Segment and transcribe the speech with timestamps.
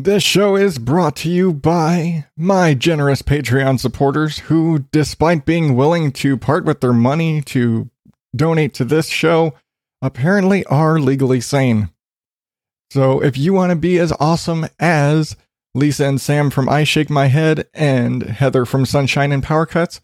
[0.00, 6.12] This show is brought to you by my generous Patreon supporters who, despite being willing
[6.12, 7.90] to part with their money to
[8.34, 9.54] donate to this show,
[10.00, 11.90] apparently are legally sane.
[12.92, 15.34] So if you want to be as awesome as
[15.74, 20.00] Lisa and Sam from I Shake My Head and Heather from Sunshine and Power Cuts,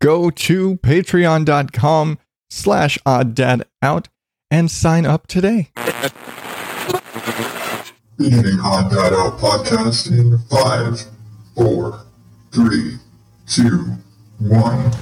[0.00, 2.18] go to patreon.com
[2.50, 3.40] slash odd
[4.52, 5.70] and sign up today.
[8.16, 11.04] Beginning Odd Dad Out podcast in five,
[11.56, 12.00] four,
[12.52, 12.98] three,
[13.48, 13.86] two,
[14.38, 14.92] one.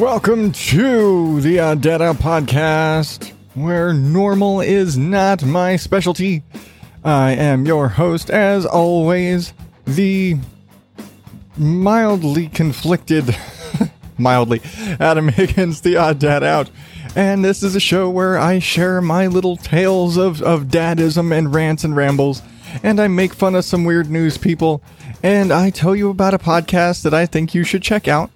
[0.00, 6.42] Welcome to the Odd podcast, where normal is not my specialty.
[7.04, 9.54] I am your host, as always,
[9.86, 10.36] the
[11.56, 13.36] mildly conflicted,
[14.18, 14.60] mildly,
[15.00, 16.70] Adam Higgins, the Odd Dad Out.
[17.16, 21.54] And this is a show where I share my little tales of, of dadism and
[21.54, 22.42] rants and rambles,
[22.82, 24.82] and I make fun of some weird news people,
[25.22, 28.30] and I tell you about a podcast that I think you should check out.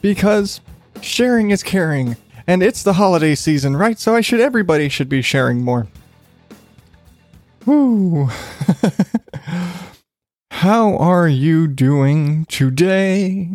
[0.00, 0.60] Because
[1.00, 2.16] sharing is caring.
[2.46, 3.98] And it's the holiday season right?
[3.98, 5.86] So i should everybody should be sharing more.
[7.66, 8.28] Woo.
[10.50, 13.48] how are you doing today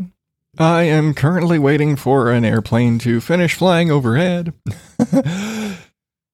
[0.59, 4.53] i am currently waiting for an airplane to finish flying overhead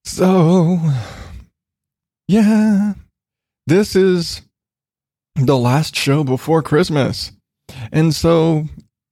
[0.04, 0.78] so
[2.28, 2.94] yeah
[3.66, 4.42] this is
[5.36, 7.32] the last show before christmas
[7.92, 8.66] and so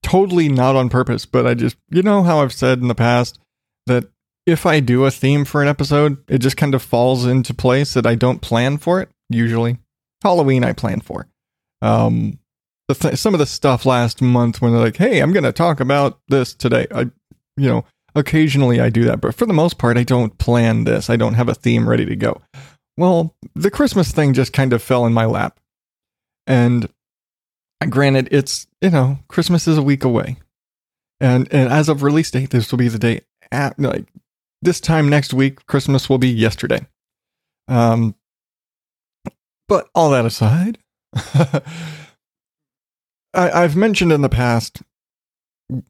[0.05, 3.41] totally not on purpose, but I just, you know, how I've said in the past
[3.87, 4.05] that
[4.47, 7.95] if I do a theme for an episode, it just kind of falls into place
[7.95, 9.09] that I don't plan for it.
[9.31, 9.79] Usually,
[10.23, 11.27] Halloween I plan for.
[11.81, 12.39] Um,
[12.89, 15.53] the th- some of the stuff last month when they're like, "Hey, I'm going to
[15.53, 17.11] talk about this today." I,
[17.57, 21.09] you know, occasionally I do that, but for the most part, I don't plan this.
[21.09, 22.41] I don't have a theme ready to go.
[22.97, 25.59] Well, the Christmas thing just kind of fell in my lap,
[26.47, 26.89] and
[27.89, 30.37] granted, it's you know Christmas is a week away,
[31.21, 34.07] and and as of release date, this will be the day at like
[34.63, 35.65] this time next week.
[35.67, 36.87] Christmas will be yesterday.
[37.69, 38.15] Um,
[39.69, 40.79] but all that aside,
[43.35, 44.83] I, I've mentioned in the past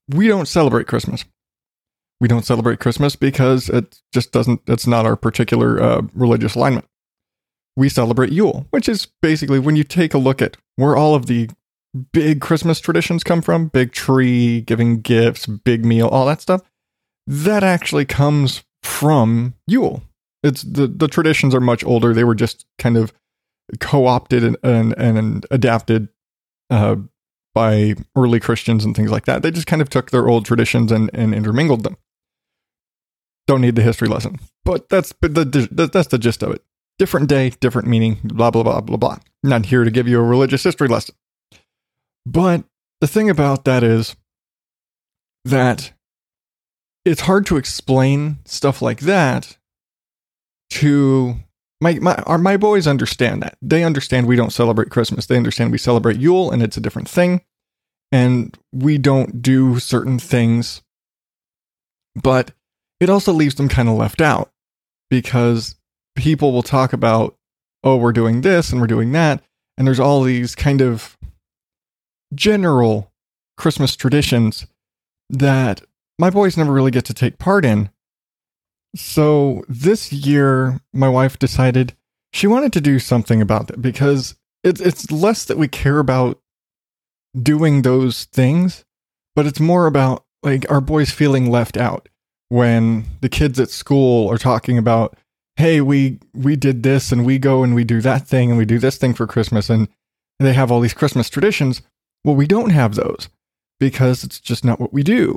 [0.09, 1.25] we don't celebrate Christmas.
[2.21, 4.63] We don't celebrate Christmas because it just doesn't.
[4.67, 6.87] It's not our particular uh, religious alignment.
[7.77, 11.27] We celebrate Yule, which is basically when you take a look at where all of
[11.27, 11.51] the
[12.13, 16.63] big Christmas traditions come from big tree, giving gifts, big meal, all that stuff
[17.27, 20.03] that actually comes from Yule.
[20.43, 22.13] It's the, the traditions are much older.
[22.13, 23.13] They were just kind of
[23.81, 26.09] co opted and, and, and adapted
[26.71, 26.97] uh,
[27.55, 29.43] by early Christians and things like that.
[29.43, 31.97] They just kind of took their old traditions and, and intermingled them.
[33.47, 36.63] Don't need the history lesson, but that's the, that's the gist of it.
[36.99, 39.19] Different day, different meaning, blah, blah, blah, blah, blah.
[39.43, 41.15] Not here to give you a religious history lesson.
[42.27, 42.65] But
[43.01, 44.17] the thing about that is
[45.45, 45.93] that
[47.05, 49.59] it's hard to explain stuff like that
[50.71, 51.37] to
[51.85, 53.59] my my our, my boys understand that.
[53.61, 55.27] They understand we don't celebrate Christmas.
[55.27, 57.43] They understand we celebrate Yule and it's a different thing
[58.11, 60.83] and we don't do certain things.
[62.17, 62.53] But
[63.01, 64.51] it also leaves them kind of left out
[65.11, 65.77] because
[66.17, 67.37] people will talk about
[67.85, 69.43] oh we're doing this and we're doing that
[69.77, 71.19] and there's all these kind of
[72.35, 73.13] general
[73.59, 74.67] Christmas traditions
[75.29, 75.83] that
[76.19, 77.91] my boys never really get to take part in.
[78.95, 81.95] So this year, my wife decided
[82.33, 86.41] she wanted to do something about it because it's it's less that we care about
[87.41, 88.85] doing those things,
[89.35, 92.09] but it's more about like our boys feeling left out
[92.49, 95.17] when the kids at school are talking about,
[95.57, 98.65] "Hey, we we did this and we go and we do that thing and we
[98.65, 99.89] do this thing for Christmas and
[100.39, 101.83] they have all these Christmas traditions."
[102.25, 103.29] Well, we don't have those
[103.81, 105.37] because it's just not what we do.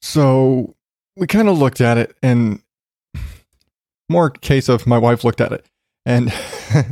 [0.00, 0.75] So
[1.16, 2.60] we kind of looked at it and
[4.08, 5.64] more case of my wife looked at it
[6.06, 6.32] and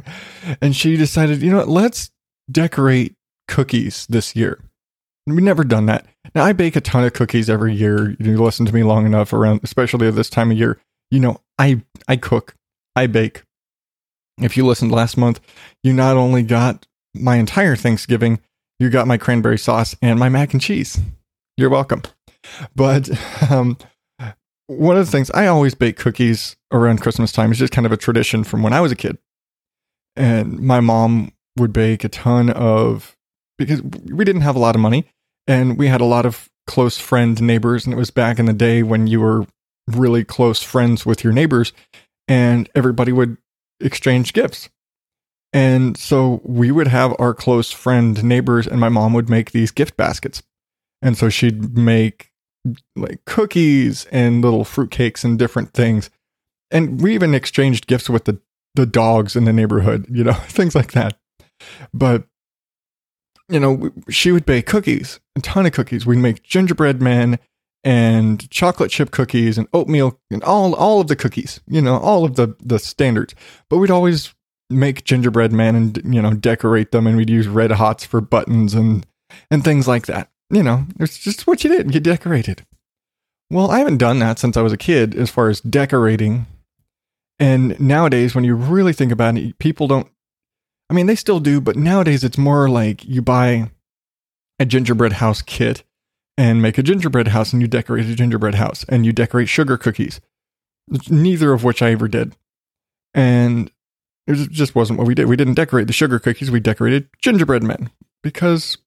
[0.60, 2.10] and she decided, you know what, let's
[2.50, 3.14] decorate
[3.48, 4.60] cookies this year.
[5.26, 6.06] We've never done that.
[6.34, 8.14] Now I bake a ton of cookies every year.
[8.18, 10.78] You listen to me long enough around, especially at this time of year.
[11.10, 12.54] You know, I I cook,
[12.94, 13.42] I bake.
[14.38, 15.40] If you listened last month,
[15.82, 18.40] you not only got my entire Thanksgiving,
[18.78, 20.98] you got my cranberry sauce and my mac and cheese.
[21.56, 22.02] You're welcome.
[22.74, 23.08] But
[23.50, 23.78] um,
[24.66, 27.92] one of the things I always bake cookies around Christmas time is just kind of
[27.92, 29.18] a tradition from when I was a kid.
[30.16, 33.16] And my mom would bake a ton of
[33.58, 35.06] because we didn't have a lot of money
[35.46, 38.52] and we had a lot of close friend neighbors, and it was back in the
[38.52, 39.46] day when you were
[39.86, 41.72] really close friends with your neighbors,
[42.26, 43.36] and everybody would
[43.80, 44.70] exchange gifts.
[45.52, 49.70] And so we would have our close friend neighbors, and my mom would make these
[49.70, 50.42] gift baskets.
[51.02, 52.30] And so she'd make
[52.96, 56.10] like cookies and little fruitcakes and different things.
[56.70, 58.40] And we even exchanged gifts with the,
[58.74, 61.18] the dogs in the neighborhood, you know, things like that.
[61.92, 62.24] But,
[63.48, 66.06] you know, she would bake cookies, a ton of cookies.
[66.06, 67.38] We'd make gingerbread men
[67.84, 72.24] and chocolate chip cookies and oatmeal and all all of the cookies, you know, all
[72.24, 73.34] of the the standards.
[73.68, 74.34] But we'd always
[74.70, 78.74] make gingerbread men and you know decorate them, and we'd use red hots for buttons
[78.74, 79.06] and
[79.50, 80.30] and things like that.
[80.50, 81.94] You know, it's just what you did.
[81.94, 82.64] You decorated.
[83.50, 86.46] Well, I haven't done that since I was a kid, as far as decorating.
[87.38, 90.08] And nowadays, when you really think about it, people don't.
[90.90, 93.70] I mean, they still do, but nowadays it's more like you buy
[94.58, 95.82] a gingerbread house kit
[96.36, 99.76] and make a gingerbread house and you decorate a gingerbread house and you decorate sugar
[99.76, 100.20] cookies.
[101.08, 102.36] Neither of which I ever did.
[103.14, 103.70] And
[104.26, 105.26] it just wasn't what we did.
[105.26, 107.90] We didn't decorate the sugar cookies, we decorated gingerbread men
[108.22, 108.78] because,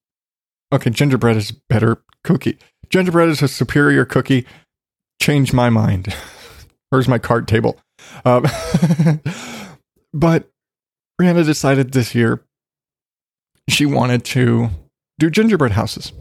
[0.72, 2.58] okay, gingerbread is better cookie.
[2.90, 4.46] Gingerbread is a superior cookie.
[5.20, 6.14] Change my mind.
[6.90, 7.78] Where's my card table?
[8.24, 8.46] Um,
[10.12, 10.50] but
[11.20, 12.42] Brianna decided this year
[13.68, 14.70] she wanted to
[15.18, 16.12] do gingerbread houses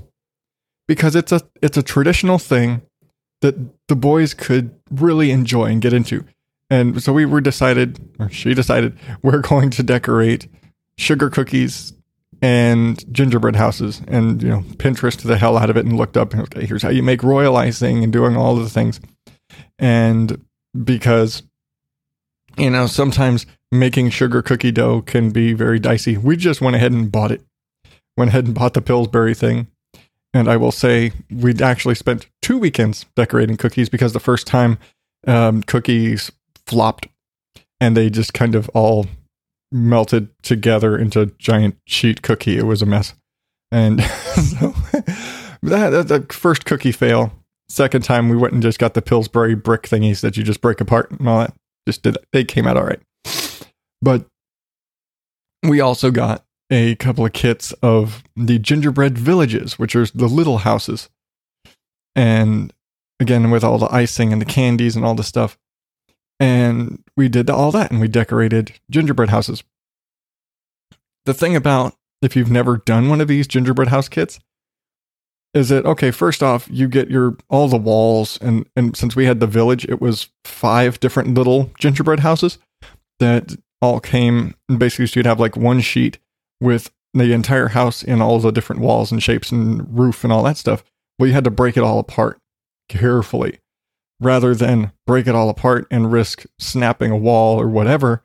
[0.87, 2.81] because it's a it's a traditional thing
[3.41, 3.55] that
[3.87, 6.25] the boys could really enjoy and get into.
[6.69, 10.47] And so we were decided, or she decided, we're going to decorate
[10.97, 11.93] sugar cookies
[12.41, 16.35] and gingerbread houses and you know Pinterest the hell out of it and looked up
[16.35, 18.99] okay here's how you make royal icing and doing all the things.
[19.79, 20.43] And
[20.83, 21.43] because
[22.57, 26.91] you know sometimes making sugar cookie dough can be very dicey we just went ahead
[26.91, 27.41] and bought it.
[28.15, 29.67] Went ahead and bought the Pillsbury thing.
[30.33, 34.77] And I will say we'd actually spent two weekends decorating cookies because the first time
[35.25, 36.31] um, cookies
[36.65, 37.07] flopped
[37.79, 39.07] and they just kind of all
[39.71, 42.57] melted together into a giant sheet cookie.
[42.57, 43.13] It was a mess.
[43.71, 44.73] And so
[45.61, 47.33] that, that, the first cookie fail.
[47.69, 50.79] Second time we went and just got the Pillsbury brick thingies that you just break
[50.79, 51.53] apart and all that.
[51.85, 53.01] Just did they came out all right.
[54.01, 54.25] But
[55.63, 60.59] we also got a couple of kits of the gingerbread villages, which are the little
[60.59, 61.09] houses.
[62.15, 62.73] And
[63.19, 65.57] again, with all the icing and the candies and all the stuff.
[66.39, 69.63] And we did all that and we decorated gingerbread houses.
[71.25, 74.39] The thing about if you've never done one of these gingerbread house kits
[75.53, 79.25] is that okay, first off, you get your all the walls and and since we
[79.25, 82.59] had the village, it was five different little gingerbread houses
[83.19, 86.19] that all came basically so you'd have like one sheet
[86.59, 90.43] with the entire house in all the different walls and shapes and roof and all
[90.43, 90.83] that stuff.
[91.17, 92.39] Well, you had to break it all apart
[92.89, 93.59] carefully
[94.19, 98.23] rather than break it all apart and risk snapping a wall or whatever.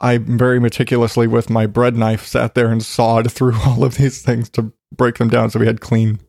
[0.00, 4.22] I very meticulously, with my bread knife, sat there and sawed through all of these
[4.22, 6.20] things to break them down so we had clean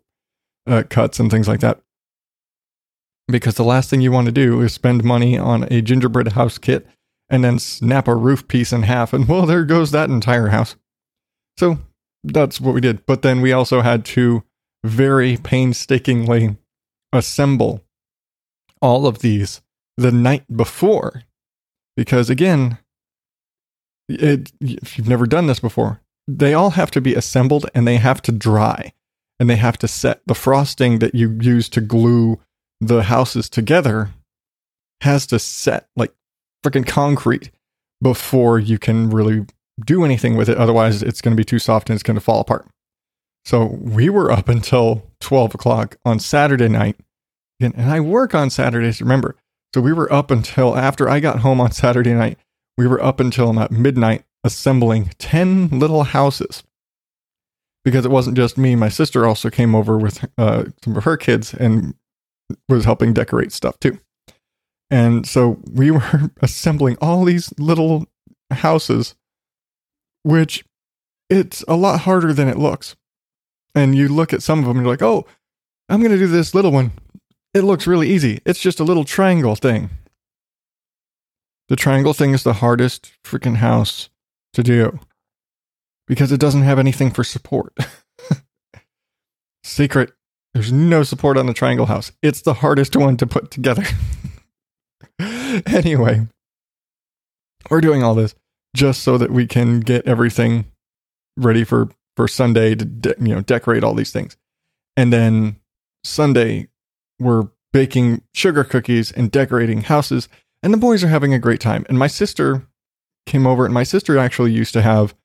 [0.67, 1.81] uh, cuts and things like that.
[3.27, 6.57] Because the last thing you want to do is spend money on a gingerbread house
[6.57, 6.87] kit
[7.29, 10.75] and then snap a roof piece in half, and well, there goes that entire house.
[11.57, 11.79] So
[12.23, 13.05] that's what we did.
[13.05, 14.43] But then we also had to
[14.83, 16.57] very painstakingly
[17.11, 17.83] assemble
[18.81, 19.61] all of these
[19.97, 21.23] the night before.
[21.95, 22.77] Because again,
[24.07, 27.97] it, if you've never done this before, they all have to be assembled and they
[27.97, 28.93] have to dry
[29.39, 30.21] and they have to set.
[30.25, 32.39] The frosting that you use to glue
[32.79, 34.09] the houses together
[35.01, 36.13] has to set like
[36.63, 37.51] freaking concrete
[38.01, 39.45] before you can really
[39.85, 40.57] do anything with it.
[40.57, 42.67] Otherwise, it's going to be too soft and it's going to fall apart.
[43.45, 46.97] So we were up until 12 o'clock on Saturday night.
[47.59, 49.35] And, and I work on Saturdays, remember.
[49.73, 52.37] So we were up until after I got home on Saturday night.
[52.77, 56.63] We were up until about midnight assembling 10 little houses.
[57.83, 61.17] Because it wasn't just me, my sister also came over with uh, some of her
[61.17, 61.95] kids and
[62.67, 63.99] was helping decorate stuff too.
[64.89, 68.05] And so we were assembling all these little
[68.51, 69.15] houses
[70.23, 70.65] which
[71.29, 72.95] it's a lot harder than it looks.
[73.75, 75.25] And you look at some of them and you're like, oh,
[75.87, 76.91] I'm going to do this little one.
[77.53, 78.41] It looks really easy.
[78.45, 79.89] It's just a little triangle thing.
[81.67, 84.09] The triangle thing is the hardest freaking house
[84.53, 84.99] to do
[86.07, 87.75] because it doesn't have anything for support.
[89.63, 90.13] Secret
[90.53, 92.11] there's no support on the triangle house.
[92.21, 93.83] It's the hardest one to put together.
[95.19, 96.27] anyway,
[97.69, 98.35] we're doing all this
[98.75, 100.65] just so that we can get everything
[101.37, 104.37] ready for for Sunday to de- you know decorate all these things.
[104.97, 105.57] And then
[106.03, 106.67] Sunday,
[107.19, 110.27] we're baking sugar cookies and decorating houses,
[110.63, 111.85] and the boys are having a great time.
[111.89, 112.67] And my sister
[113.25, 115.15] came over, and my sister actually used to have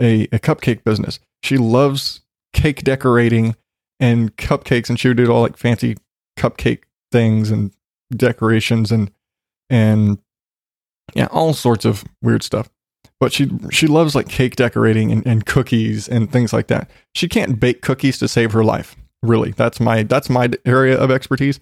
[0.00, 1.18] a, a cupcake business.
[1.42, 2.20] She loves
[2.52, 3.56] cake decorating
[4.00, 5.96] and cupcakes, and she would do all like fancy
[6.38, 7.72] cupcake things and
[8.14, 9.10] decorations and
[9.70, 10.18] and
[11.14, 12.68] yeah, all sorts of weird stuff.
[13.18, 16.90] But she she loves like cake decorating and, and cookies and things like that.
[17.14, 18.96] She can't bake cookies to save her life.
[19.26, 21.60] Really, that's my that's my area of expertise.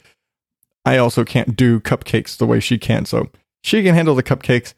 [0.85, 3.07] I also can't do cupcakes the way she can.
[3.07, 3.31] So
[3.63, 4.75] she can handle the cupcakes.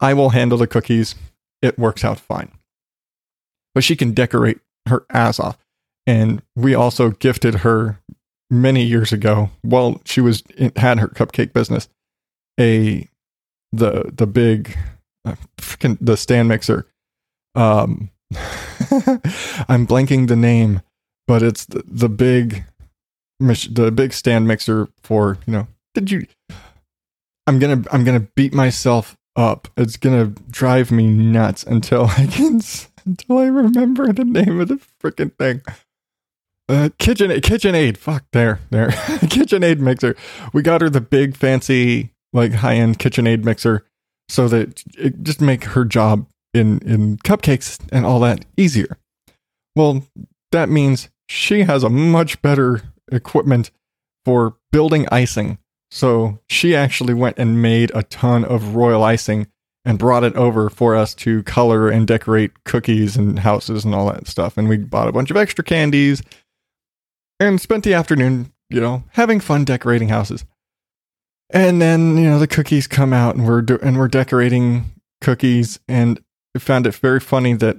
[0.00, 1.16] I will handle the cookies.
[1.60, 2.52] It works out fine.
[3.74, 5.58] But she can decorate her ass off.
[6.06, 8.00] And we also gifted her
[8.50, 10.42] many years ago, while she was
[10.76, 11.88] had her cupcake business,
[12.58, 13.08] a
[13.72, 14.76] the the big
[15.24, 16.86] uh, freaking the stand mixer.
[17.54, 18.10] Um,
[19.68, 20.80] I'm blanking the name,
[21.28, 22.64] but it's the, the big
[23.38, 25.68] the big stand mixer for you know.
[25.94, 26.26] Did you?
[27.46, 29.68] I'm gonna I'm gonna beat myself up.
[29.76, 32.60] It's gonna drive me nuts until I can
[33.04, 35.62] until I remember the name of the freaking thing.
[36.68, 37.96] Uh, kitchen KitchenAid.
[37.96, 38.88] Fuck there, there.
[38.90, 40.16] KitchenAid mixer.
[40.52, 43.84] We got her the big fancy like high end KitchenAid mixer,
[44.28, 48.98] so that it just make her job in in cupcakes and all that easier.
[49.76, 50.04] Well,
[50.52, 52.82] that means she has a much better
[53.12, 53.70] equipment
[54.24, 55.58] for building icing.
[55.90, 59.46] So she actually went and made a ton of royal icing
[59.84, 64.10] and brought it over for us to color and decorate cookies and houses and all
[64.10, 64.58] that stuff.
[64.58, 66.22] And we bought a bunch of extra candies
[67.40, 70.44] and spent the afternoon, you know, having fun decorating houses.
[71.50, 74.92] And then, you know, the cookies come out and we're do- and we're decorating
[75.22, 76.20] cookies and
[76.54, 77.76] I found it very funny that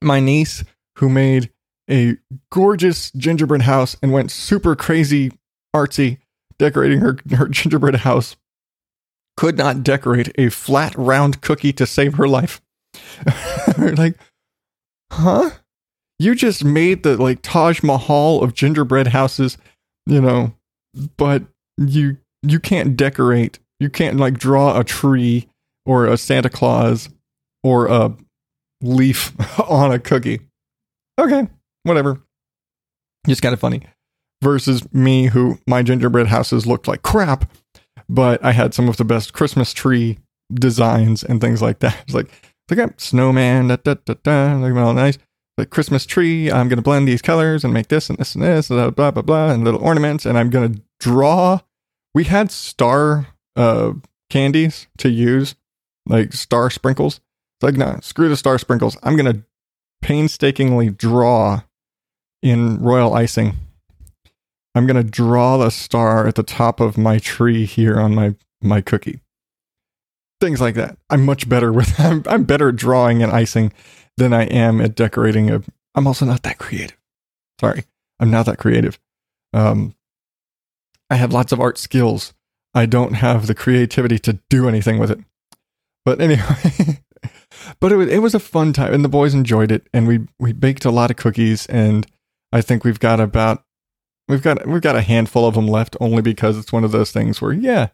[0.00, 0.64] my niece
[0.98, 1.50] who made
[1.90, 2.16] a
[2.50, 5.32] gorgeous gingerbread house and went super crazy
[5.74, 6.18] artsy
[6.58, 8.36] decorating her, her gingerbread house
[9.36, 12.60] could not decorate a flat round cookie to save her life.
[13.78, 14.16] like,
[15.12, 15.50] huh?
[16.18, 19.58] You just made the like Taj Mahal of gingerbread houses,
[20.06, 20.54] you know,
[21.16, 21.42] but
[21.76, 23.58] you you can't decorate.
[23.80, 25.48] You can't like draw a tree
[25.84, 27.08] or a Santa Claus
[27.64, 28.16] or a
[28.80, 29.32] leaf
[29.68, 30.40] on a cookie.
[31.18, 31.48] Okay,
[31.84, 32.20] whatever.
[33.26, 33.82] Just kind of funny.
[34.42, 37.50] Versus me, who my gingerbread houses looked like crap,
[38.08, 40.18] but I had some of the best Christmas tree
[40.52, 41.96] designs and things like that.
[42.02, 42.30] It's like,
[42.68, 45.16] look at snowman, da da da da, like all nice.
[45.56, 48.42] The Christmas tree, I'm going to blend these colors and make this and this and
[48.42, 50.26] this, blah, blah, blah, blah, and little ornaments.
[50.26, 51.60] And I'm going to draw.
[52.12, 53.92] We had star uh,
[54.30, 55.54] candies to use,
[56.06, 57.20] like star sprinkles.
[57.56, 58.96] It's like, no, screw the star sprinkles.
[59.02, 59.44] I'm going to
[60.02, 61.62] painstakingly draw
[62.44, 63.56] in royal icing.
[64.74, 68.34] I'm going to draw the star at the top of my tree here on my,
[68.60, 69.20] my cookie.
[70.40, 70.98] Things like that.
[71.08, 73.72] I'm much better with, I'm, I'm better drawing and icing
[74.18, 75.62] than I am at decorating a,
[75.94, 76.98] I'm also not that creative.
[77.60, 77.84] Sorry.
[78.20, 79.00] I'm not that creative.
[79.54, 79.94] Um,
[81.08, 82.34] I have lots of art skills.
[82.74, 85.20] I don't have the creativity to do anything with it.
[86.04, 87.00] But anyway,
[87.80, 90.26] but it was, it was a fun time and the boys enjoyed it and we
[90.38, 92.06] we baked a lot of cookies and
[92.54, 93.64] I think we've got about
[94.28, 97.10] we've got we've got a handful of them left only because it's one of those
[97.10, 97.88] things where yeah,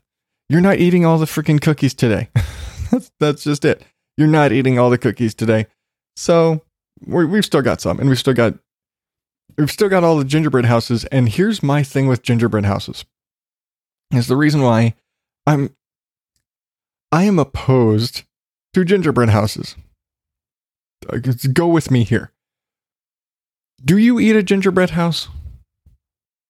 [0.51, 2.29] you're not eating all the freaking cookies today.
[2.91, 3.83] that's that's just it.
[4.19, 5.67] You're not eating all the cookies today.
[6.15, 6.63] So
[7.07, 8.53] we we've still got some and we've still got
[9.57, 13.07] we've still got all the gingerbread houses and here's my thing with gingerbread houses.
[14.13, 14.93] Is the reason why
[15.47, 15.75] I'm
[17.11, 18.25] I am opposed
[18.75, 19.75] to gingerbread houses.
[21.55, 22.31] Go with me here.
[23.83, 25.29] Do you eat a gingerbread house?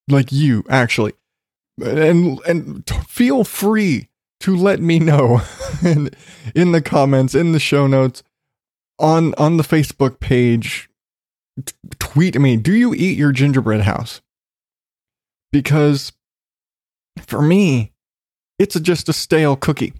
[0.08, 1.12] Like you, actually.
[1.82, 4.08] And and feel free
[4.40, 5.42] to let me know
[5.82, 6.10] in,
[6.54, 8.22] in the comments, in the show notes,
[8.98, 10.88] on on the Facebook page.
[11.64, 12.56] T- tweet me.
[12.56, 14.20] Do you eat your gingerbread house?
[15.52, 16.12] Because
[17.26, 17.92] for me,
[18.58, 19.94] it's a, just a stale cookie.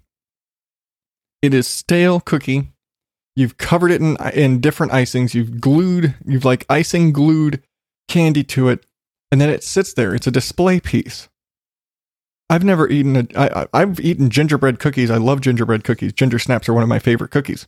[1.43, 2.73] It is stale cookie
[3.41, 5.33] You've covered it in in different icings.
[5.33, 7.63] You've glued, you've like icing glued
[8.07, 8.85] candy to it,
[9.33, 10.15] and then it sits there.
[10.15, 11.31] It's a display piece.
[12.51, 13.27] I've never eaten a.
[13.35, 15.11] I, I've eaten gingerbread cookies.
[15.11, 16.13] I love gingerbread cookies.
[16.13, 17.67] Ginger snaps are one of my favorite cookies.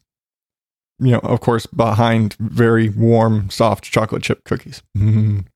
[0.99, 4.83] You know, of course, behind very warm, soft chocolate chip cookies.
[4.95, 5.47] Mm.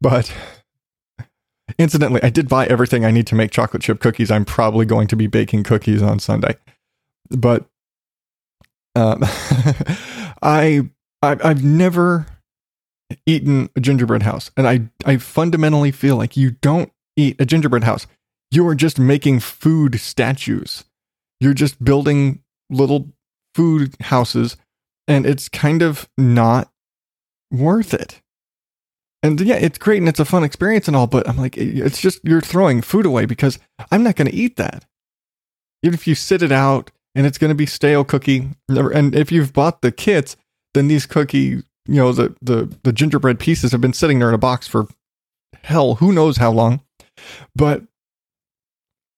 [0.00, 0.32] But
[1.78, 4.30] incidentally, I did buy everything I need to make chocolate chip cookies.
[4.30, 6.56] I'm probably going to be baking cookies on Sunday.
[7.28, 7.66] But
[8.94, 9.18] um,
[10.42, 10.88] I,
[11.22, 12.26] I I've never
[13.26, 14.50] eaten a gingerbread house.
[14.56, 18.06] And I, I fundamentally feel like you don't eat a gingerbread house.
[18.50, 20.84] You are just making food statues.
[21.40, 23.08] You're just building little
[23.54, 24.56] food houses,
[25.08, 26.70] and it's kind of not
[27.50, 28.20] worth it.
[29.22, 32.00] And yeah, it's great and it's a fun experience and all, but I'm like, it's
[32.00, 33.58] just you're throwing food away because
[33.90, 34.84] I'm not going to eat that.
[35.82, 39.30] Even if you sit it out and it's going to be stale cookie, and if
[39.30, 40.36] you've bought the kits,
[40.74, 44.34] then these cookie, you know, the the the gingerbread pieces have been sitting there in
[44.34, 44.86] a box for
[45.62, 46.80] hell, who knows how long.
[47.54, 47.82] But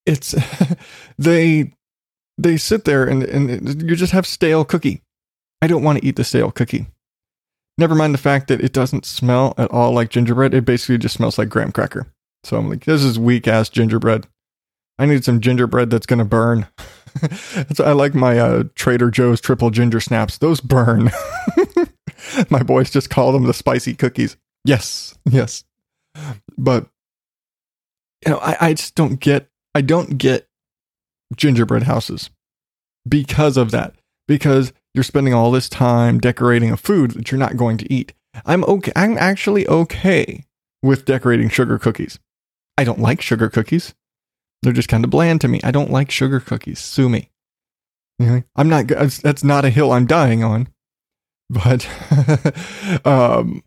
[0.06, 0.34] it's
[1.18, 1.72] they
[2.38, 5.02] they sit there and and you just have stale cookie.
[5.62, 6.86] I don't want to eat the stale cookie.
[7.76, 10.54] Never mind the fact that it doesn't smell at all like gingerbread.
[10.54, 12.06] It basically just smells like graham cracker.
[12.44, 14.26] So I'm like, this is weak ass gingerbread.
[14.98, 16.66] I need some gingerbread that's gonna burn.
[17.78, 20.38] I like my uh, Trader Joe's triple ginger snaps.
[20.38, 21.10] Those burn.
[22.50, 24.36] my boys just call them the spicy cookies.
[24.64, 25.64] Yes, yes.
[26.56, 26.88] But
[28.24, 29.48] you know, I, I just don't get.
[29.74, 30.46] I don't get
[31.36, 32.30] gingerbread houses
[33.08, 33.94] because of that.
[34.26, 38.14] Because you're spending all this time decorating a food that you're not going to eat.
[38.46, 38.92] I'm okay.
[38.96, 40.44] I'm actually okay
[40.82, 42.18] with decorating sugar cookies.
[42.78, 43.94] I don't like sugar cookies.
[44.64, 45.60] They're just kind of bland to me.
[45.62, 46.78] I don't like sugar cookies.
[46.80, 47.28] Sue me.
[48.56, 48.88] I'm not.
[48.88, 50.68] That's not a hill I'm dying on.
[51.50, 51.86] But
[53.04, 53.62] um,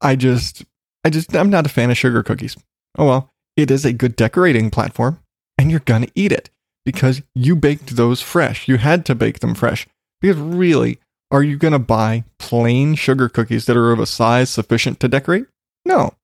[0.00, 0.64] I just,
[1.04, 2.56] I just, I'm not a fan of sugar cookies.
[2.98, 5.20] Oh well, it is a good decorating platform,
[5.56, 6.50] and you're gonna eat it
[6.84, 8.68] because you baked those fresh.
[8.68, 9.86] You had to bake them fresh.
[10.20, 10.98] Because really,
[11.30, 15.46] are you to buy plain sugar cookies that are of a size sufficient to decorate?
[15.84, 16.14] No.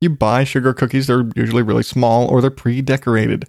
[0.00, 3.48] You buy sugar cookies they're usually really small or they're pre decorated.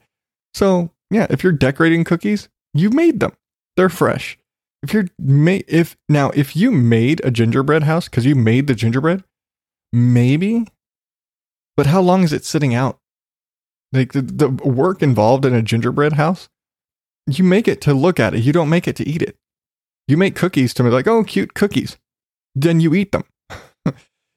[0.56, 3.34] So, yeah, if you're decorating cookies, you made them.
[3.76, 4.40] They're fresh.
[4.82, 8.74] If you're made, if now, if you made a gingerbread house because you made the
[8.74, 9.26] gingerbread,
[9.92, 10.66] maybe,
[11.76, 13.00] but how long is it sitting out?
[13.92, 16.48] Like the, the work involved in a gingerbread house,
[17.28, 18.40] you make it to look at it.
[18.40, 19.36] You don't make it to eat it.
[20.08, 21.98] You make cookies to me like, oh, cute cookies.
[22.54, 23.26] Then you eat them.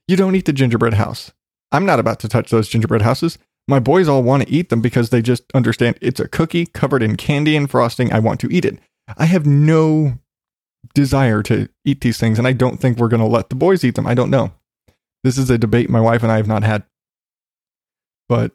[0.08, 1.32] you don't eat the gingerbread house.
[1.70, 3.38] I'm not about to touch those gingerbread houses.
[3.68, 7.02] My boys all want to eat them because they just understand it's a cookie covered
[7.02, 8.12] in candy and frosting.
[8.12, 8.78] I want to eat it.
[9.16, 10.18] I have no
[10.94, 13.84] desire to eat these things, and I don't think we're going to let the boys
[13.84, 14.06] eat them.
[14.06, 14.52] I don't know.
[15.22, 16.84] This is a debate my wife and I have not had.
[18.28, 18.52] But,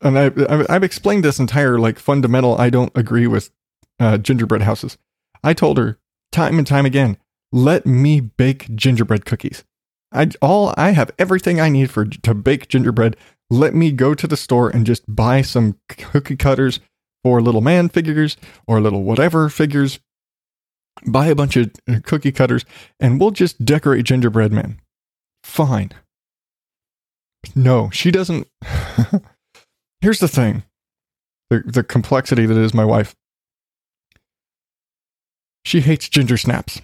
[0.00, 0.30] and I,
[0.68, 3.50] I've explained this entire like fundamental I don't agree with
[4.00, 4.96] uh, gingerbread houses.
[5.42, 5.98] I told her
[6.32, 7.18] time and time again,
[7.52, 9.64] let me bake gingerbread cookies.
[10.12, 13.16] I all I have everything I need for to bake gingerbread.
[13.50, 16.80] Let me go to the store and just buy some cookie cutters
[17.22, 19.98] or little man figures or little whatever figures.
[21.06, 22.64] Buy a bunch of uh, cookie cutters
[23.00, 24.80] and we'll just decorate gingerbread man.
[25.42, 25.92] Fine.
[27.54, 28.48] No, she doesn't.
[30.00, 30.62] Here's the thing
[31.50, 33.14] the, the complexity that is my wife.
[35.64, 36.80] She hates ginger snaps.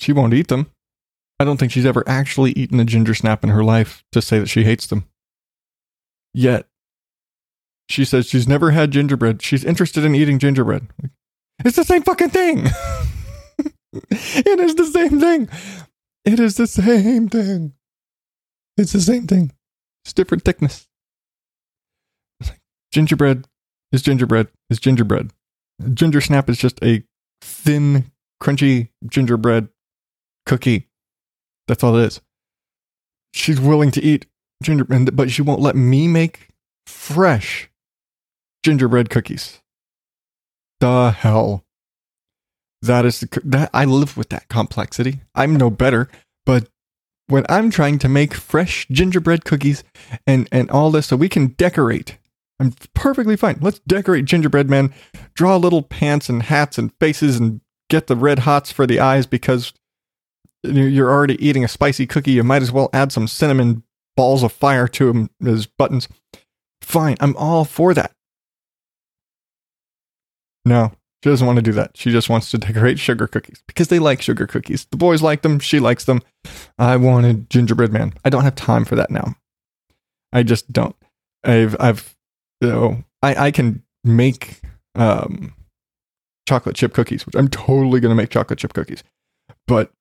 [0.00, 0.70] She won't eat them.
[1.38, 4.38] I don't think she's ever actually eaten a ginger snap in her life to say
[4.38, 5.06] that she hates them.
[6.34, 6.66] Yet,
[7.88, 9.42] she says she's never had gingerbread.
[9.42, 10.88] She's interested in eating gingerbread.
[11.64, 12.66] It's the same fucking thing.
[14.10, 15.48] it is the same thing.
[16.24, 17.74] It is the same thing.
[18.76, 19.52] It's the same thing.
[20.04, 20.88] It's different thickness.
[22.92, 23.46] Gingerbread
[23.90, 25.30] is gingerbread is gingerbread.
[25.94, 27.04] Ginger snap is just a
[27.40, 29.68] thin, crunchy gingerbread
[30.46, 30.88] cookie.
[31.68, 32.20] That's all it is.
[33.34, 34.26] She's willing to eat
[34.62, 36.48] gingerbread, but she won't let me make
[36.86, 37.70] fresh
[38.62, 39.60] gingerbread cookies.
[40.80, 41.64] The hell.
[42.80, 45.20] That is the, that I live with that complexity.
[45.34, 46.08] I'm no better,
[46.44, 46.68] but
[47.28, 49.84] when I'm trying to make fresh gingerbread cookies
[50.26, 52.18] and and all this so we can decorate
[52.62, 53.58] I'm perfectly fine.
[53.60, 54.94] Let's decorate gingerbread man,
[55.34, 59.26] draw little pants and hats and faces and get the red hots for the eyes
[59.26, 59.72] because
[60.62, 62.30] you're already eating a spicy cookie.
[62.30, 63.82] You might as well add some cinnamon
[64.16, 66.08] balls of fire to him, as buttons.
[66.80, 67.16] Fine.
[67.20, 68.12] I'm all for that.
[70.64, 71.96] No, she doesn't want to do that.
[71.96, 74.86] She just wants to decorate sugar cookies because they like sugar cookies.
[74.90, 75.58] The boys like them.
[75.58, 76.22] She likes them.
[76.78, 78.14] I wanted gingerbread man.
[78.24, 79.34] I don't have time for that now.
[80.32, 80.96] I just don't.
[81.44, 82.16] I've I've
[82.68, 84.60] know, I, I can make
[84.94, 85.54] um,
[86.48, 89.02] chocolate chip cookies, which I'm totally going to make chocolate chip cookies.
[89.66, 89.92] But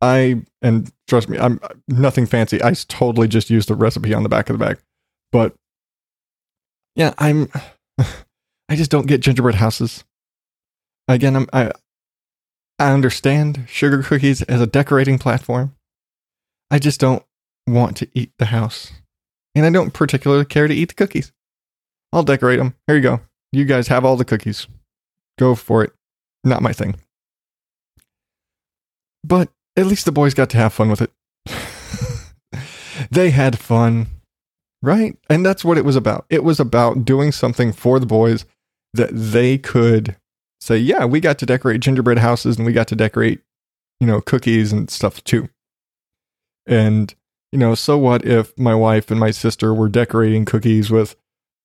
[0.00, 2.62] I, and trust me, I'm nothing fancy.
[2.62, 4.78] I totally just use the recipe on the back of the bag.
[5.32, 5.54] But
[6.94, 7.48] yeah, I'm,
[8.68, 10.04] I just don't get gingerbread houses.
[11.08, 11.72] Again, I'm, I,
[12.78, 15.74] I understand sugar cookies as a decorating platform.
[16.70, 17.24] I just don't
[17.66, 18.92] want to eat the house.
[19.54, 21.32] And I don't particularly care to eat the cookies.
[22.12, 22.74] I'll decorate them.
[22.86, 23.20] Here you go.
[23.52, 24.66] You guys have all the cookies.
[25.38, 25.92] Go for it.
[26.44, 26.96] Not my thing.
[29.24, 31.12] But at least the boys got to have fun with it.
[33.10, 34.08] they had fun,
[34.82, 35.16] right?
[35.30, 36.26] And that's what it was about.
[36.28, 38.44] It was about doing something for the boys
[38.92, 40.16] that they could
[40.60, 43.40] say, yeah, we got to decorate gingerbread houses and we got to decorate,
[44.00, 45.48] you know, cookies and stuff too.
[46.66, 47.14] And,
[47.52, 51.14] you know, so what if my wife and my sister were decorating cookies with,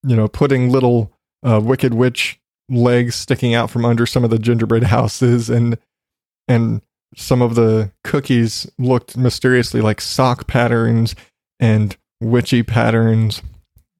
[0.04, 4.40] you know, putting little uh, Wicked Witch legs sticking out from under some of the
[4.40, 5.80] gingerbread houses and,
[6.48, 6.82] and,
[7.16, 11.16] some of the cookies looked mysteriously like sock patterns
[11.60, 13.42] and witchy patterns.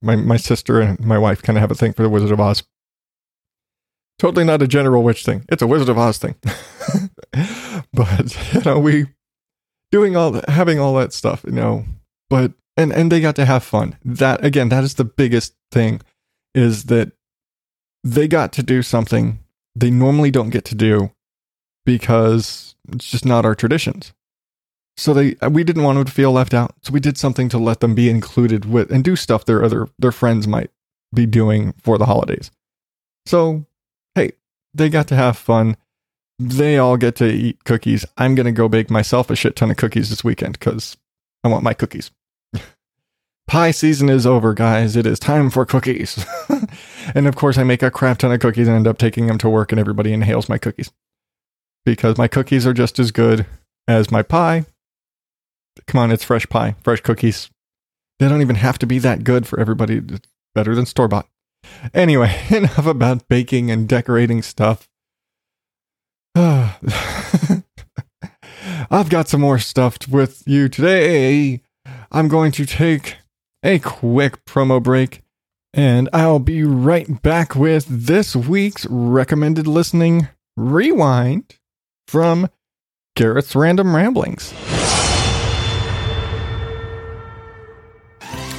[0.02, 2.40] My my sister and my wife kind of have a thing for the Wizard of
[2.40, 2.64] Oz.
[4.20, 5.46] Totally not a general witch thing.
[5.50, 6.36] It's a Wizard of Oz thing.
[7.94, 9.08] but you know, we
[9.92, 11.86] doing all that, having all that stuff, you know.
[12.30, 13.98] But and and they got to have fun.
[14.04, 16.02] That again, that is the biggest thing,
[16.54, 17.12] is that
[18.04, 19.40] they got to do something
[19.76, 21.12] they normally don't get to do
[21.86, 24.14] because it's just not our traditions.
[24.96, 26.76] So they uh, we didn't want them to feel left out.
[26.82, 29.88] So we did something to let them be included with and do stuff their other
[29.98, 30.70] their friends might
[31.14, 32.52] be doing for the holidays.
[33.26, 33.66] So
[34.16, 34.34] hey,
[34.74, 35.78] they got to have fun.
[36.38, 38.06] They all get to eat cookies.
[38.18, 40.98] I'm going to go bake myself a shit ton of cookies this weekend cuz
[41.44, 42.12] I want my cookies.
[43.48, 44.96] Pie season is over, guys.
[44.96, 46.24] It is time for cookies.
[47.16, 49.38] and of course, I make a crap ton of cookies and end up taking them
[49.40, 50.92] to work, and everybody inhales my cookies
[51.86, 53.46] because my cookies are just as good
[53.88, 54.66] as my pie.
[55.88, 57.50] Come on, it's fresh pie, fresh cookies.
[58.20, 60.02] They don't even have to be that good for everybody.
[60.56, 61.28] Better than store bought.
[61.94, 64.90] Anyway, enough about baking and decorating stuff.
[66.36, 67.64] I've
[69.10, 71.62] got some more stuff with you today.
[72.12, 73.18] I'm going to take
[73.64, 75.22] a quick promo break
[75.74, 81.58] and I'll be right back with this week's recommended listening rewind
[82.14, 82.48] from
[83.16, 84.52] Gareth's Random Ramblings.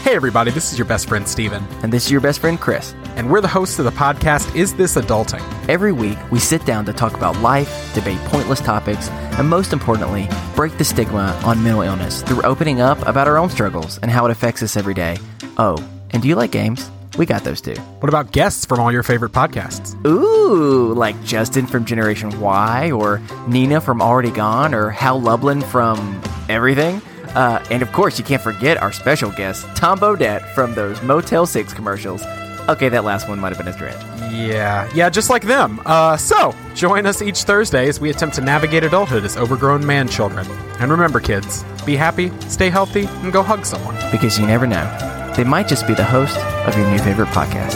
[0.02, 2.94] Hey, everybody, this is your best friend Steven, And this is your best friend, Chris.
[3.14, 5.40] and we're the hosts of the podcast Is This Adulting?
[5.68, 10.28] Every week, we sit down to talk about life, debate pointless topics, and most importantly,
[10.56, 14.24] break the stigma on mental illness through opening up about our own struggles and how
[14.24, 15.16] it affects us every day.
[15.58, 15.76] Oh,
[16.10, 16.90] and do you like games?
[17.16, 17.74] We got those too.
[18.00, 19.94] What about guests from all your favorite podcasts?
[20.06, 26.20] Ooh, like Justin from Generation Y, or Nina from Already Gone, or Hal Lublin from
[26.48, 27.00] Everything.
[27.34, 31.46] Uh, and of course, you can't forget our special guest, Tom Bodett from those Motel
[31.46, 32.22] 6 commercials.
[32.68, 34.00] Okay, that last one might have been a stretch.
[34.32, 35.80] Yeah, yeah, just like them.
[35.84, 40.08] Uh, so, join us each Thursday as we attempt to navigate adulthood as overgrown man
[40.08, 40.46] children.
[40.80, 43.94] And remember, kids, be happy, stay healthy, and go hug someone.
[44.10, 45.23] Because you never know.
[45.36, 47.74] They might just be the host of your new favorite podcast.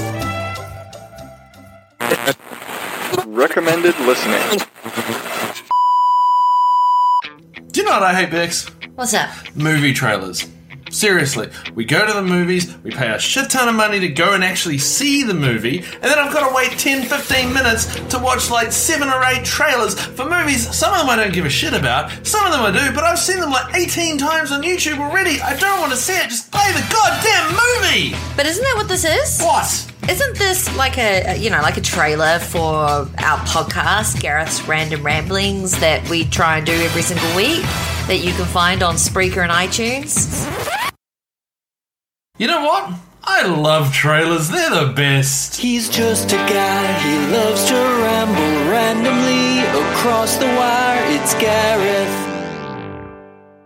[3.26, 4.60] Recommended listening.
[7.72, 8.70] Do you know what I hate, Bex?
[8.94, 9.30] What's up?
[9.56, 10.46] Movie trailers.
[10.90, 14.32] Seriously, we go to the movies, we pay a shit ton of money to go
[14.32, 18.18] and actually see the movie, and then I've got to wait 10 15 minutes to
[18.18, 20.74] watch like 7 or 8 trailers for movies.
[20.74, 23.04] Some of them I don't give a shit about, some of them I do, but
[23.04, 25.40] I've seen them like 18 times on YouTube already.
[25.40, 28.16] I don't want to see it, just play the goddamn movie!
[28.36, 29.40] But isn't that what this is?
[29.42, 29.92] What?
[30.08, 35.02] Isn't this like a, a- you know, like a trailer for our podcast, Gareth's Random
[35.04, 37.62] Ramblings, that we try and do every single week,
[38.06, 40.46] that you can find on Spreaker and iTunes?
[42.38, 42.94] You know what?
[43.24, 45.56] I love trailers, they're the best.
[45.60, 49.58] He's just a guy, he loves to ramble randomly
[49.90, 51.02] across the wire.
[51.10, 52.08] It's Gareth.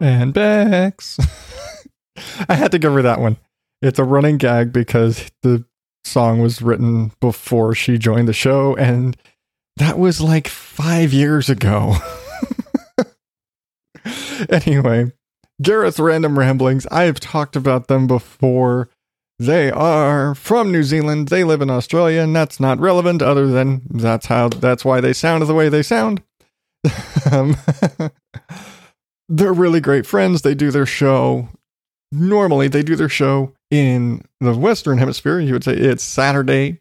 [0.01, 1.19] And Bex.
[2.49, 3.37] I had to give her that one.
[3.81, 5.65] It's a running gag because the
[6.05, 9.17] song was written before she joined the show, and
[9.77, 11.97] that was like five years ago.
[14.51, 15.13] anyway,
[15.63, 16.87] Gareth's Random Ramblings.
[16.91, 18.89] I have talked about them before.
[19.39, 21.29] They are from New Zealand.
[21.29, 25.13] They live in Australia, and that's not relevant other than that's how that's why they
[25.13, 26.23] sound the way they sound.
[27.31, 27.57] um,
[29.29, 30.43] they're really great friends.
[30.43, 31.49] They do their show.
[32.13, 35.41] Normally, they do their show in the Western Hemisphere.
[35.41, 36.81] You would say it's Saturday.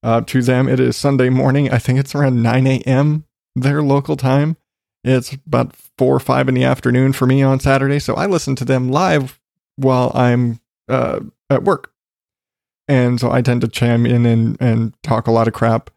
[0.00, 1.72] Uh, to them, it is Sunday morning.
[1.72, 3.24] I think it's around 9 a.m.
[3.56, 4.56] their local time.
[5.02, 7.98] It's about four or five in the afternoon for me on Saturday.
[7.98, 9.40] So I listen to them live
[9.74, 11.92] while I'm uh, at work.
[12.86, 15.90] And so I tend to chime in and, and talk a lot of crap.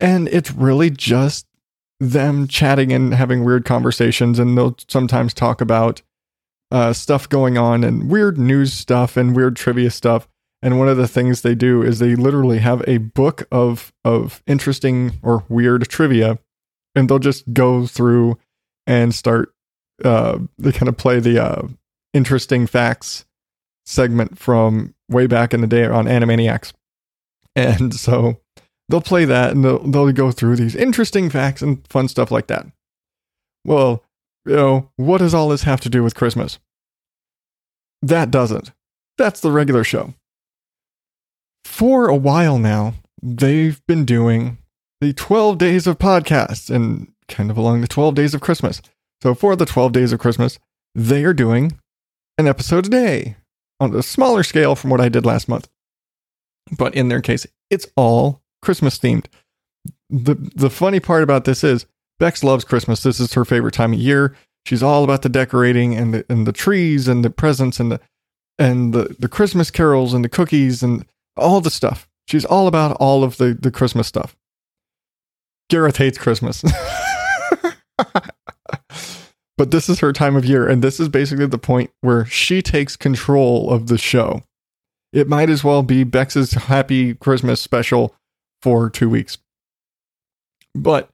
[0.00, 1.46] And it's really just
[2.00, 4.40] them chatting and having weird conversations.
[4.40, 6.02] And they'll sometimes talk about
[6.70, 10.28] uh, stuff going on and weird news stuff and weird trivia stuff.
[10.62, 14.42] And one of the things they do is they literally have a book of of
[14.46, 16.38] interesting or weird trivia,
[16.94, 18.38] and they'll just go through
[18.86, 19.54] and start.
[20.04, 21.68] Uh, they kind of play the uh,
[22.12, 23.24] interesting facts
[23.86, 26.74] segment from way back in the day on Animaniacs,
[27.56, 28.38] and so
[28.90, 32.48] they'll play that and they'll, they'll go through these interesting facts and fun stuff like
[32.48, 32.66] that.
[33.64, 34.04] Well,
[34.46, 36.58] you know, what does all this have to do with Christmas?
[38.02, 38.72] That doesn't.
[39.18, 40.14] That's the regular show.
[41.64, 44.58] For a while now, they've been doing
[45.00, 48.80] the 12 days of podcasts and kind of along the 12 days of Christmas.
[49.22, 50.58] So for the 12 days of Christmas,
[50.94, 51.78] they are doing
[52.38, 53.36] an episode a day
[53.78, 55.68] on a smaller scale from what I did last month.
[56.76, 59.26] But in their case, it's all Christmas themed.
[60.08, 61.86] The the funny part about this is
[62.20, 63.02] Bex loves Christmas.
[63.02, 64.36] This is her favorite time of year.
[64.66, 68.00] She's all about the decorating and the and the trees and the presents and the
[68.58, 71.06] and the, the Christmas carols and the cookies and
[71.36, 72.06] all the stuff.
[72.28, 74.36] She's all about all of the, the Christmas stuff.
[75.70, 76.62] Gareth hates Christmas.
[79.56, 82.60] but this is her time of year, and this is basically the point where she
[82.60, 84.42] takes control of the show.
[85.12, 88.14] It might as well be Bex's Happy Christmas special
[88.60, 89.38] for two weeks.
[90.74, 91.08] But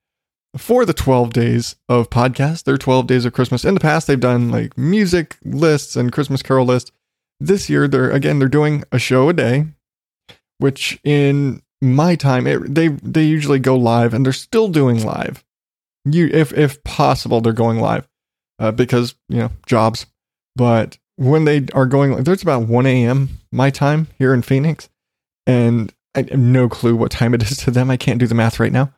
[0.57, 3.65] for the 12 days of podcast, their 12 days of Christmas.
[3.65, 6.91] In the past, they've done like music lists and Christmas carol lists.
[7.39, 9.67] This year, they're again, they're doing a show a day,
[10.59, 15.45] which in my time, it, they they usually go live and they're still doing live.
[16.05, 18.09] You, if if possible, they're going live
[18.59, 20.07] uh, because you know jobs.
[20.55, 23.41] But when they are going, there's about 1 a.m.
[23.53, 24.89] my time here in Phoenix,
[25.47, 27.91] and I have no clue what time it is to them.
[27.91, 28.93] I can't do the math right now,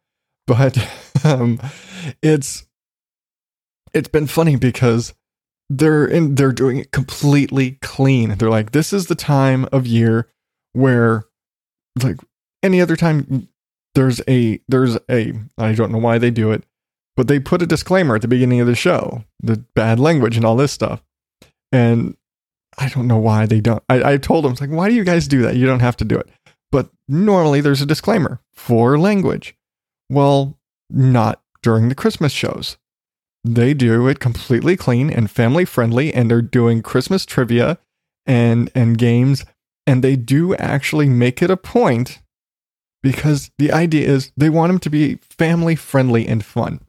[0.48, 0.76] but
[1.24, 1.60] um,
[2.22, 2.66] it's
[3.94, 5.14] it's been funny because
[5.70, 8.30] they're in they're doing it completely clean.
[8.30, 10.28] They're like, this is the time of year
[10.72, 11.26] where
[12.02, 12.16] like
[12.62, 13.48] any other time
[13.94, 16.64] there's a there's a I don't know why they do it,
[17.16, 20.44] but they put a disclaimer at the beginning of the show, the bad language and
[20.44, 21.02] all this stuff.
[21.70, 22.16] And
[22.78, 23.82] I don't know why they don't.
[23.88, 25.56] I, I told them, like, why do you guys do that?
[25.56, 26.28] You don't have to do it.
[26.70, 29.57] But normally there's a disclaimer for language.
[30.10, 30.58] Well,
[30.90, 32.78] not during the Christmas shows.
[33.44, 37.78] They do it completely clean and family friendly, and they're doing Christmas trivia
[38.26, 39.44] and and games,
[39.86, 42.20] and they do actually make it a point
[43.02, 46.80] because the idea is they want them to be family friendly and fun.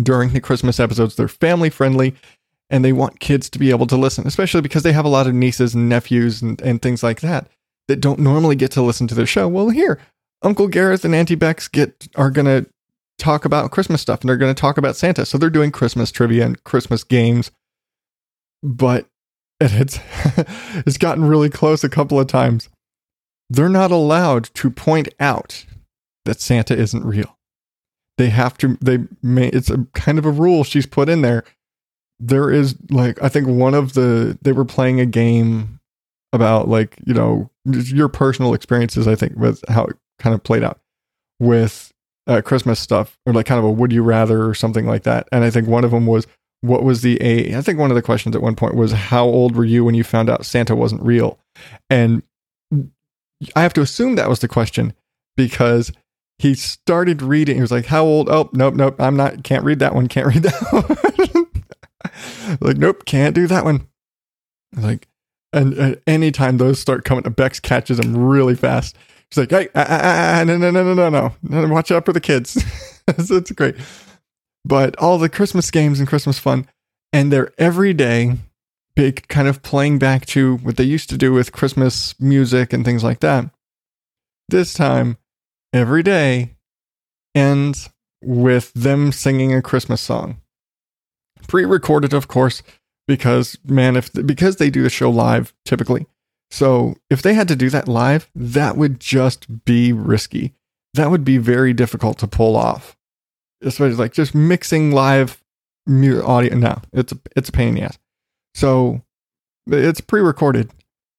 [0.00, 2.14] During the Christmas episodes, they're family friendly
[2.70, 5.26] and they want kids to be able to listen, especially because they have a lot
[5.26, 7.48] of nieces and nephews and, and things like that
[7.88, 9.48] that don't normally get to listen to the show.
[9.48, 9.98] Well, here,
[10.42, 12.66] Uncle Gareth and Auntie Bex get are gonna
[13.18, 15.24] talk about Christmas stuff and they're gonna talk about Santa.
[15.24, 17.50] So they're doing Christmas trivia and Christmas games.
[18.62, 19.06] But
[19.60, 19.98] it's
[20.86, 22.68] it's gotten really close a couple of times.
[23.50, 25.66] They're not allowed to point out
[26.24, 27.38] that Santa isn't real.
[28.18, 31.44] They have to they may it's a kind of a rule she's put in there.
[32.18, 35.80] There is like I think one of the they were playing a game
[36.32, 39.88] about like, you know, your personal experiences I think with how
[40.22, 40.80] kind of played out
[41.40, 41.92] with
[42.26, 45.28] uh, Christmas stuff or like kind of a would you rather or something like that.
[45.32, 46.26] And I think one of them was
[46.60, 49.24] what was the a I think one of the questions at one point was how
[49.24, 51.38] old were you when you found out Santa wasn't real?
[51.90, 52.22] And
[53.56, 54.94] I have to assume that was the question
[55.36, 55.92] because
[56.38, 57.56] he started reading.
[57.56, 58.28] He was like, "How old?
[58.28, 59.00] Oh, nope, nope.
[59.00, 59.42] I'm not.
[59.42, 60.06] Can't read that one.
[60.06, 62.58] Can't read that one.
[62.60, 63.88] like, nope, can't do that one.
[64.76, 65.08] Like,
[65.52, 68.96] and, and anytime those start coming, Bex catches them really fast.
[69.32, 71.68] She's like, "Hey, ah, ah, ah, ah, no, no, no, no, no, no!
[71.68, 72.52] Watch out for the kids."
[73.24, 73.76] so it's great.
[74.62, 76.68] But all the Christmas games and Christmas fun,
[77.14, 78.36] and they're every day
[78.94, 82.84] big kind of playing back to what they used to do with Christmas music and
[82.84, 83.48] things like that.
[84.50, 85.16] This time,
[85.72, 86.56] every day
[87.34, 87.88] ends
[88.22, 90.42] with them singing a Christmas song.
[91.48, 92.62] Pre-recorded, of course,
[93.08, 96.04] because man, if because they do the show live typically,
[96.52, 100.52] so if they had to do that live, that would just be risky.
[100.92, 102.94] That would be very difficult to pull off.
[103.62, 105.42] Especially like just mixing live
[105.88, 106.54] audio.
[106.54, 107.98] No, it's a, it's a pain in the ass.
[108.54, 109.00] So
[109.66, 110.70] it's pre-recorded,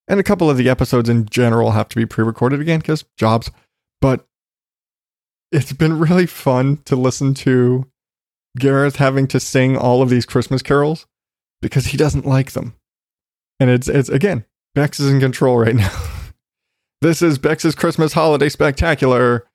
[0.08, 3.50] and a couple of the episodes in general have to be pre-recorded again because jobs.
[4.02, 4.28] But
[5.52, 7.88] it's been really fun to listen to
[8.60, 11.08] Gareth having to sing all of these Christmas carols
[11.60, 12.76] because he doesn't like them,
[13.60, 15.92] and it's it's again Bex is in control right now.
[17.02, 19.46] this is Bex's Christmas holiday spectacular,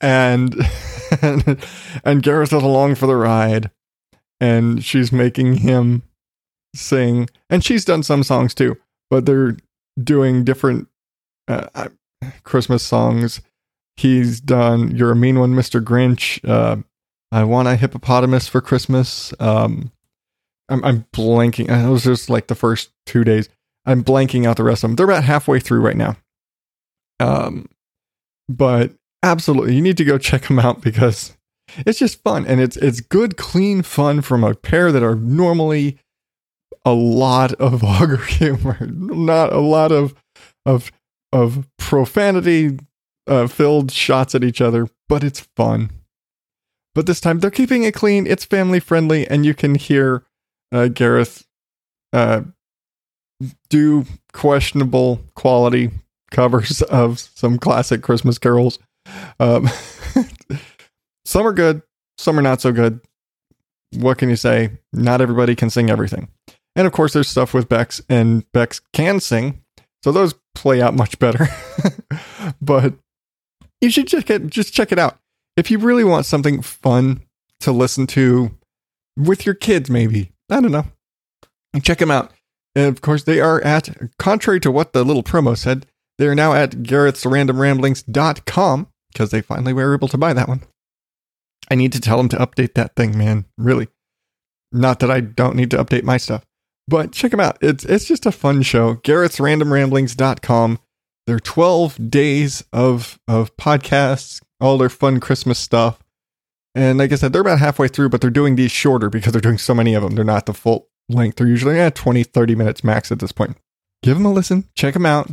[0.00, 0.54] and
[1.22, 1.64] and,
[2.04, 3.70] and Gareth is along for the ride,
[4.40, 6.02] and she's making him
[6.74, 8.76] sing, and she's done some songs too,
[9.10, 9.56] but they're
[10.02, 10.88] doing different
[11.48, 11.88] uh,
[12.42, 13.40] Christmas songs.
[13.96, 15.82] He's done "You're a Mean One, Mr.
[15.82, 16.82] Grinch." Uh,
[17.32, 19.32] I want a hippopotamus for Christmas.
[19.40, 19.90] Um,
[20.68, 21.68] I'm, I'm blanking.
[21.68, 23.48] It was just like the first two days.
[23.86, 24.96] I'm blanking out the rest of them.
[24.96, 26.16] They're about halfway through right now.
[27.20, 27.68] Um,
[28.48, 31.36] but absolutely, you need to go check them out because
[31.78, 35.98] it's just fun and it's it's good, clean fun from a pair that are normally
[36.84, 40.14] a lot of vulgar humor, not a lot of
[40.64, 40.90] of
[41.32, 42.78] of profanity
[43.26, 45.90] uh, filled shots at each other, but it's fun.
[46.94, 48.26] But this time they're keeping it clean.
[48.26, 50.24] It's family friendly, and you can hear
[50.72, 51.46] uh, Gareth
[52.12, 52.42] uh,
[53.68, 55.90] do questionable quality
[56.30, 58.78] covers of some classic Christmas carols.
[59.38, 59.68] Um,
[61.24, 61.82] some are good,
[62.18, 63.00] some are not so good.
[63.96, 64.70] What can you say?
[64.92, 66.28] Not everybody can sing everything.
[66.74, 69.62] And of course, there's stuff with Bex, and Bex can sing,
[70.04, 71.48] so those play out much better.
[72.60, 72.94] but
[73.80, 75.18] you should it, just check it out.
[75.56, 77.22] If you really want something fun
[77.60, 78.50] to listen to
[79.16, 80.32] with your kids, maybe.
[80.50, 80.84] I don't know.
[81.82, 82.32] Check them out.
[82.76, 85.86] And of course, they are at, contrary to what the little promo said,
[86.18, 90.60] they are now at garethsrandomramblings.com because they finally were able to buy that one.
[91.70, 93.46] I need to tell them to update that thing, man.
[93.56, 93.88] Really.
[94.72, 96.44] Not that I don't need to update my stuff,
[96.86, 97.56] but check them out.
[97.62, 98.96] It's it's just a fun show.
[98.96, 100.78] garethsrandomramblings.com.
[101.26, 105.98] They're 12 days of of podcasts, all their fun Christmas stuff.
[106.74, 109.40] And like I said, they're about halfway through, but they're doing these shorter because they're
[109.40, 110.14] doing so many of them.
[110.14, 111.36] They're not the full length.
[111.36, 113.56] They're usually at 20, 30 minutes max at this point.
[114.02, 115.30] Give them a listen, check them out,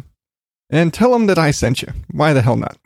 [0.70, 1.90] and tell them that I sent you.
[2.12, 2.78] Why the hell not?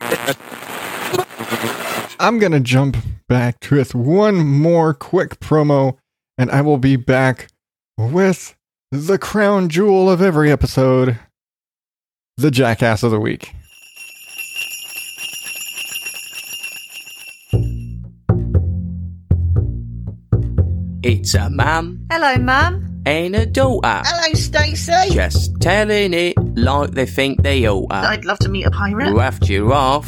[2.20, 2.96] I'm going to jump
[3.28, 5.96] back with one more quick promo,
[6.36, 7.48] and I will be back
[7.96, 8.56] with
[8.90, 11.18] the crown jewel of every episode
[12.36, 13.52] the jackass of the week.
[21.08, 23.02] It's a mum Hello, Mum.
[23.06, 24.02] and a daughter.
[24.04, 25.14] Hello, Stacey.
[25.14, 27.94] Just telling it like they think they oughta.
[27.94, 29.14] I'd love to meet a pirate.
[29.14, 30.06] Rough giraffe.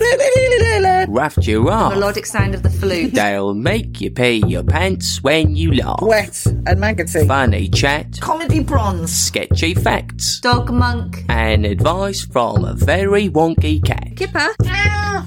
[1.09, 1.95] Rough giraffe.
[1.95, 3.15] Melodic sound of the flute.
[3.15, 6.01] They'll make you pee your pants when you laugh.
[6.03, 7.27] Wet and maggoty.
[7.27, 8.21] Funny chat.
[8.21, 9.11] Comedy bronze.
[9.11, 10.39] Sketchy facts.
[10.41, 11.25] Dog monk.
[11.31, 14.17] And advice from a very wonky cat.
[14.17, 14.49] Kipper.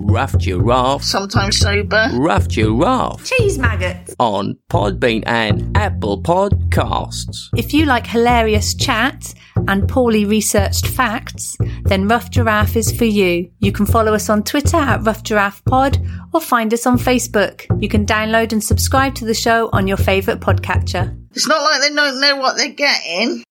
[0.01, 1.03] Rough giraffe.
[1.03, 2.09] Sometimes sober.
[2.13, 3.25] Rough giraffe.
[3.25, 4.15] Cheese maggots.
[4.19, 7.49] On Podbean and Apple Podcasts.
[7.55, 9.33] If you like hilarious chat
[9.67, 13.49] and poorly researched facts, then Rough Giraffe is for you.
[13.59, 15.99] You can follow us on Twitter at Rough Giraffe Pod
[16.33, 17.65] or find us on Facebook.
[17.81, 21.17] You can download and subscribe to the show on your favourite podcatcher.
[21.31, 23.43] It's not like they don't know what they're getting.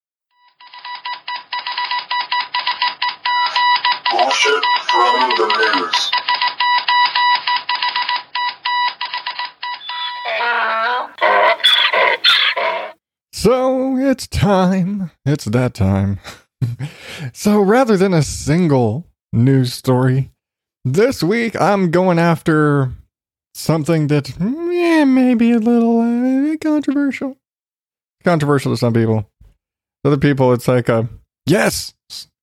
[4.11, 6.11] Bullshit from the news.
[13.33, 15.11] So it's time.
[15.27, 16.21] It's that time.
[17.33, 20.31] so rather than a single news story,
[20.85, 22.93] this week I'm going after
[23.55, 27.37] something that eh, maybe a little uh, controversial.
[28.23, 29.29] Controversial to some people.
[30.05, 31.09] Other people, it's like a
[31.47, 31.95] yes,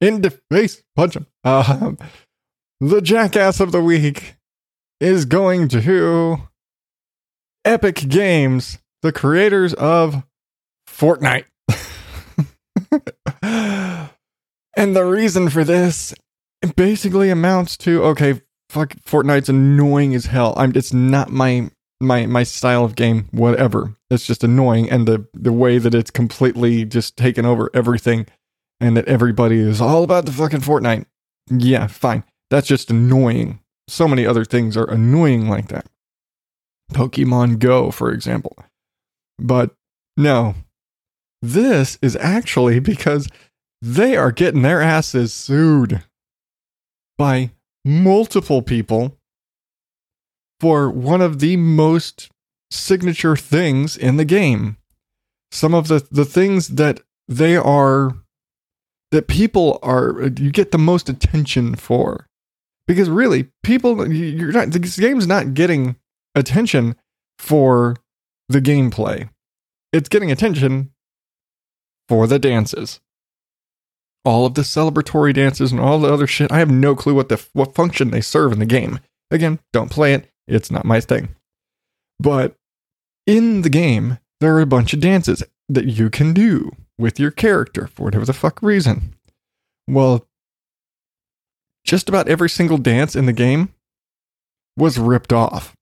[0.02, 1.28] in the face, punch him.
[1.44, 1.98] Um,
[2.82, 4.36] the jackass of the week
[5.00, 6.42] is going to
[7.70, 10.24] Epic Games, the creators of
[10.88, 11.46] Fortnite.
[13.44, 16.16] and the reason for this
[16.76, 20.56] basically amounts to okay, fuck Fortnite's annoying as hell.
[20.58, 21.70] I'm it's not my
[22.02, 23.96] my my style of game whatever.
[24.10, 28.26] It's just annoying and the the way that it's completely just taken over everything
[28.80, 31.06] and that everybody is all about the fucking Fortnite.
[31.52, 32.24] Yeah, fine.
[32.50, 33.60] That's just annoying.
[33.88, 35.86] So many other things are annoying like that.
[36.94, 38.56] Pokemon Go, for example.
[39.38, 39.72] But
[40.18, 40.56] no,
[41.42, 43.30] this is actually because
[43.82, 46.04] they are getting their asses sued
[47.18, 47.52] by
[47.86, 49.18] multiple people
[50.60, 52.30] for one of the most
[52.70, 54.78] signature things in the game.
[55.52, 58.12] Some of the, the things that they are,
[59.12, 62.28] that people are, you get the most attention for.
[62.88, 65.96] Because really, people, you're not, this game's not getting
[66.36, 66.96] attention
[67.38, 67.96] for
[68.48, 69.30] the gameplay.
[69.92, 70.92] It's getting attention
[72.08, 73.00] for the dances.
[74.26, 76.52] All of the celebratory dances and all the other shit.
[76.52, 79.00] I have no clue what the what function they serve in the game.
[79.32, 80.30] Again, don't play it.
[80.48, 81.30] It's not my thing.
[82.20, 82.56] But
[83.26, 86.72] in the game, there are a bunch of dances that you can do.
[87.00, 89.16] with your character for whatever the fuck reason.
[89.88, 90.28] Well,
[91.86, 93.74] just about every single dance in the game
[94.78, 95.76] was ripped off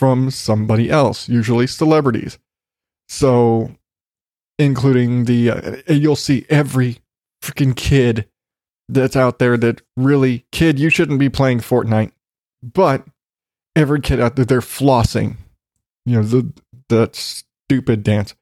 [0.00, 2.38] from somebody else, usually celebrities.
[3.06, 3.72] So,
[4.58, 7.00] including the, uh, you'll see every
[7.42, 8.26] freaking kid
[8.88, 12.12] that's out there that really, kid, you shouldn't be playing Fortnite,
[12.62, 13.04] but
[13.76, 15.36] every kid out there, they're flossing.
[16.06, 16.50] You know, the,
[16.88, 18.34] that stupid dance.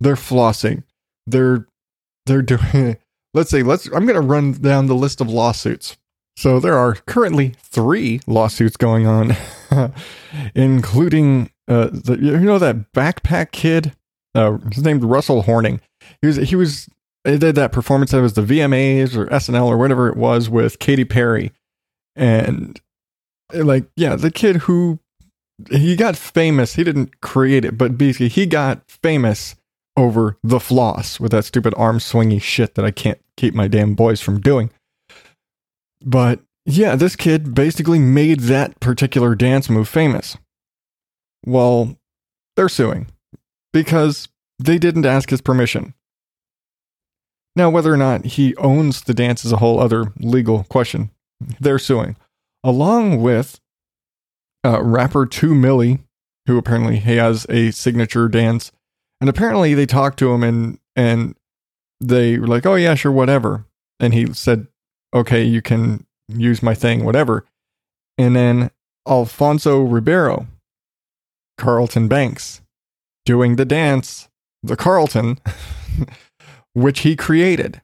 [0.00, 0.82] They're flossing.
[1.26, 1.66] They're,
[2.26, 2.98] they're doing,
[3.32, 5.96] let's say, let's, I'm going to run down the list of lawsuits.
[6.36, 9.34] So there are currently three lawsuits going on,
[10.54, 13.92] including uh, the, you know that backpack kid.
[14.34, 15.80] Uh, his name's Russell Horning.
[16.20, 16.88] He was he was
[17.24, 20.78] he did that performance that was the VMAs or SNL or whatever it was with
[20.78, 21.52] Katy Perry,
[22.14, 22.80] and
[23.52, 24.98] like yeah, the kid who
[25.70, 26.74] he got famous.
[26.74, 29.56] He didn't create it, but basically he got famous
[29.96, 33.94] over the floss with that stupid arm swingy shit that I can't keep my damn
[33.94, 34.70] boys from doing.
[36.04, 40.36] But yeah, this kid basically made that particular dance move famous.
[41.44, 41.96] Well,
[42.56, 43.06] they're suing
[43.72, 45.94] because they didn't ask his permission.
[47.54, 51.10] Now, whether or not he owns the dance is a whole other legal question.
[51.60, 52.16] They're suing,
[52.64, 53.60] along with
[54.64, 56.00] uh, rapper 2 Milly,
[56.46, 58.72] who apparently he has a signature dance.
[59.20, 61.36] And apparently they talked to him and, and
[62.00, 63.64] they were like, oh, yeah, sure, whatever.
[64.00, 64.66] And he said,
[65.14, 67.44] okay, you can use my thing, whatever.
[68.18, 68.70] And then
[69.06, 70.46] Alfonso Ribeiro,
[71.58, 72.60] Carlton Banks,
[73.24, 74.28] doing the dance,
[74.62, 75.38] the Carlton,
[76.74, 77.80] which he created.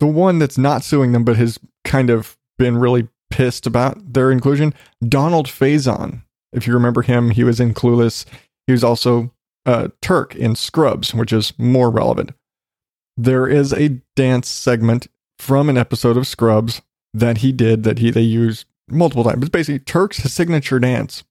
[0.00, 4.30] The one that's not suing them, but has kind of been really pissed about their
[4.30, 4.74] inclusion,
[5.06, 6.22] Donald Faison.
[6.52, 8.24] If you remember him, he was in Clueless.
[8.66, 9.32] He was also
[9.66, 12.32] uh, Turk in Scrubs, which is more relevant.
[13.16, 15.08] There is a dance segment
[15.38, 16.82] from an episode of Scrubs
[17.14, 19.42] that he did that he they used multiple times.
[19.42, 21.24] It's basically Turk's signature dance,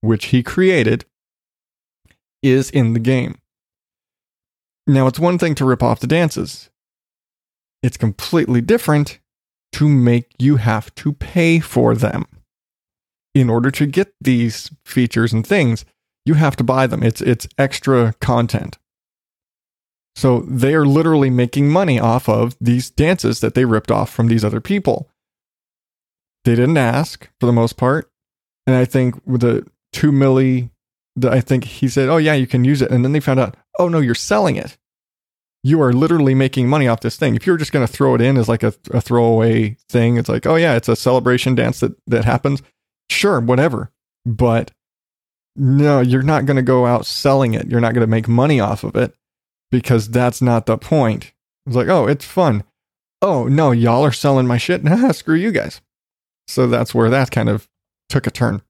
[0.00, 1.04] which he created,
[2.42, 3.36] is in the game.
[4.86, 6.70] Now it's one thing to rip off the dances.
[7.82, 9.18] It's completely different
[9.72, 12.26] to make you have to pay for them.
[13.34, 15.84] In order to get these features and things,
[16.24, 17.02] you have to buy them.
[17.02, 18.78] It's it's extra content.
[20.16, 24.28] So they are literally making money off of these dances that they ripped off from
[24.28, 25.10] these other people.
[26.44, 28.10] They didn't ask for the most part.
[28.66, 30.70] And I think with the 2 Milly,
[31.22, 32.90] I think he said, oh, yeah, you can use it.
[32.90, 34.76] And then they found out, oh, no, you're selling it.
[35.62, 37.34] You are literally making money off this thing.
[37.34, 40.28] If you're just going to throw it in as like a, a throwaway thing, it's
[40.28, 42.62] like, oh, yeah, it's a celebration dance that, that happens.
[43.10, 43.90] Sure, whatever.
[44.26, 44.70] But
[45.56, 47.68] no, you're not going to go out selling it.
[47.70, 49.14] You're not going to make money off of it
[49.70, 51.32] because that's not the point.
[51.66, 52.64] It's like, oh, it's fun.
[53.22, 54.84] Oh, no, y'all are selling my shit.
[54.84, 55.80] Nah, screw you guys.
[56.48, 57.68] So that's where that kind of
[58.08, 58.62] took a turn.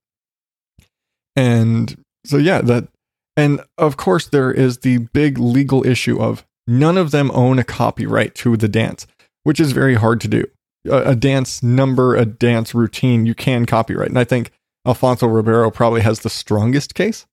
[1.37, 2.89] And so, yeah, that,
[3.37, 7.65] and of course, there is the big legal issue of none of them own a
[7.65, 9.07] copyright to the dance,
[9.43, 10.45] which is very hard to do.
[10.89, 14.09] A, a dance number, a dance routine, you can copyright.
[14.09, 14.53] And I think
[14.87, 17.27] Alfonso Ribeiro probably has the strongest case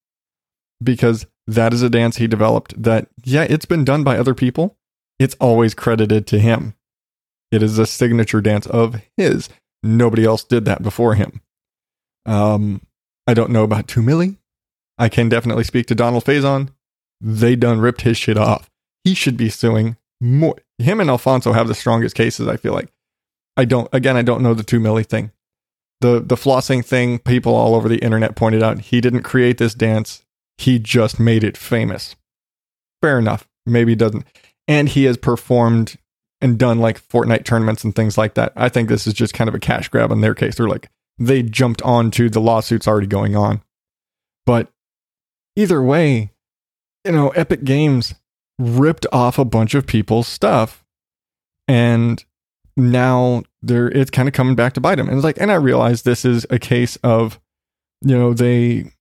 [0.83, 4.75] because that is a dance he developed that, yeah, it's been done by other people.
[5.19, 6.73] It's always credited to him.
[7.51, 9.49] It is a signature dance of his.
[9.83, 11.41] Nobody else did that before him.
[12.25, 12.81] Um,
[13.27, 14.37] I don't know about 2 Milly.
[14.97, 16.69] I can definitely speak to Donald Faison.
[17.19, 18.69] They done ripped his shit off.
[19.03, 20.55] He should be suing more.
[20.77, 22.91] Him and Alfonso have the strongest cases, I feel like.
[23.57, 25.31] I don't, again, I don't know the 2 Milly thing.
[26.01, 29.73] The, the flossing thing, people all over the internet pointed out he didn't create this
[29.73, 30.23] dance.
[30.57, 32.15] He just made it famous.
[33.01, 33.47] Fair enough.
[33.65, 34.25] Maybe doesn't.
[34.67, 35.97] And he has performed
[36.41, 38.51] and done like Fortnite tournaments and things like that.
[38.55, 40.55] I think this is just kind of a cash grab in their case.
[40.55, 43.61] They're like, they jumped onto the lawsuits already going on.
[44.45, 44.69] But
[45.55, 46.31] either way,
[47.05, 48.15] you know, Epic Games
[48.57, 50.83] ripped off a bunch of people's stuff.
[51.67, 52.23] And
[52.75, 55.07] now they're it's kind of coming back to bite them.
[55.07, 57.39] And it's like, and I realize this is a case of,
[58.01, 58.91] you know, they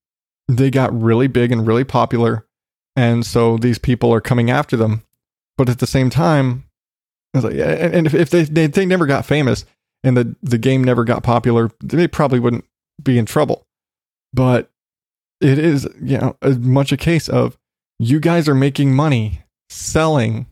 [0.49, 2.47] they got really big and really popular.
[2.97, 5.05] And so these people are coming after them.
[5.57, 6.65] But at the same time,
[7.35, 9.65] it's like, and if, if they, they they never got famous
[10.03, 12.65] and the the game never got popular, they probably wouldn't
[13.03, 13.67] be in trouble.
[14.33, 14.71] But
[15.41, 17.57] it is, you know, as much a case of
[17.99, 20.47] you guys are making money selling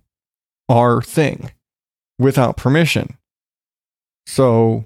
[0.69, 1.53] our thing
[2.19, 3.17] without permission.
[4.27, 4.85] So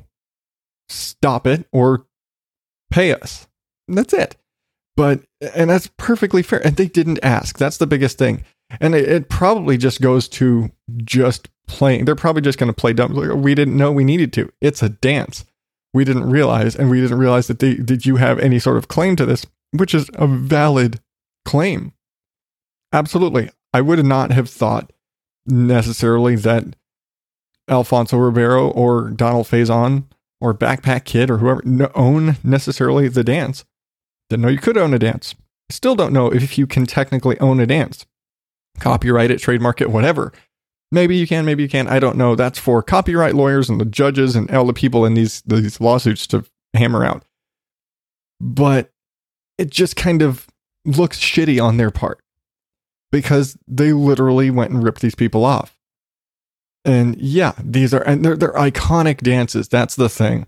[0.89, 2.07] stop it or
[2.91, 3.49] pay us.
[3.89, 4.37] And that's it.
[4.97, 5.23] But
[5.55, 6.65] and that's perfectly fair.
[6.65, 7.59] And they didn't ask.
[7.59, 8.45] That's the biggest thing.
[8.81, 12.05] And it, it probably just goes to just playing.
[12.05, 13.13] They're probably just going to play dumb.
[13.13, 14.53] Like, we didn't know we needed to.
[14.61, 15.45] It's a dance.
[15.95, 18.89] We didn't realize, and we didn't realize that they, did you have any sort of
[18.89, 21.01] claim to this, which is a valid
[21.45, 21.93] claim.
[22.93, 23.51] Absolutely.
[23.73, 24.93] I would not have thought
[25.47, 26.77] necessarily that
[27.69, 30.05] Alfonso Ribeiro or Donald Faison
[30.41, 31.63] or Backpack Kid or whoever
[31.95, 33.65] own necessarily the dance.
[34.29, 35.35] Didn't know you could own a dance.
[35.71, 38.07] Still don't know if you can technically own a dance.
[38.83, 40.33] Copyright it, trademark it, whatever.
[40.91, 41.89] Maybe you can, maybe you can't.
[41.89, 42.35] I don't know.
[42.35, 46.27] That's for copyright lawyers and the judges and all the people in these these lawsuits
[46.29, 47.25] to hammer out.
[48.41, 48.91] But
[49.57, 50.49] it just kind of
[50.85, 52.21] looks shitty on their part
[53.13, 55.79] because they literally went and ripped these people off.
[56.85, 59.69] And yeah, these are and they're they're iconic dances.
[59.69, 60.47] That's the thing.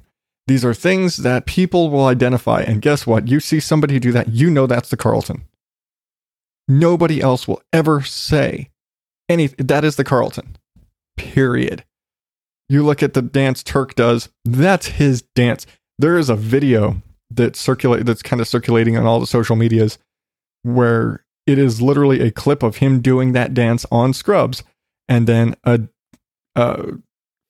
[0.48, 2.62] These are things that people will identify.
[2.62, 3.28] And guess what?
[3.28, 5.44] You see somebody do that, you know that's the Carlton.
[6.66, 8.70] Nobody else will ever say
[9.28, 10.56] any that is the Carlton.
[11.16, 11.84] Period.
[12.68, 15.66] You look at the dance Turk does, that's his dance.
[15.98, 19.98] There is a video that circulate that's kind of circulating on all the social medias
[20.62, 24.62] where it is literally a clip of him doing that dance on Scrubs
[25.08, 25.82] and then a,
[26.56, 26.94] a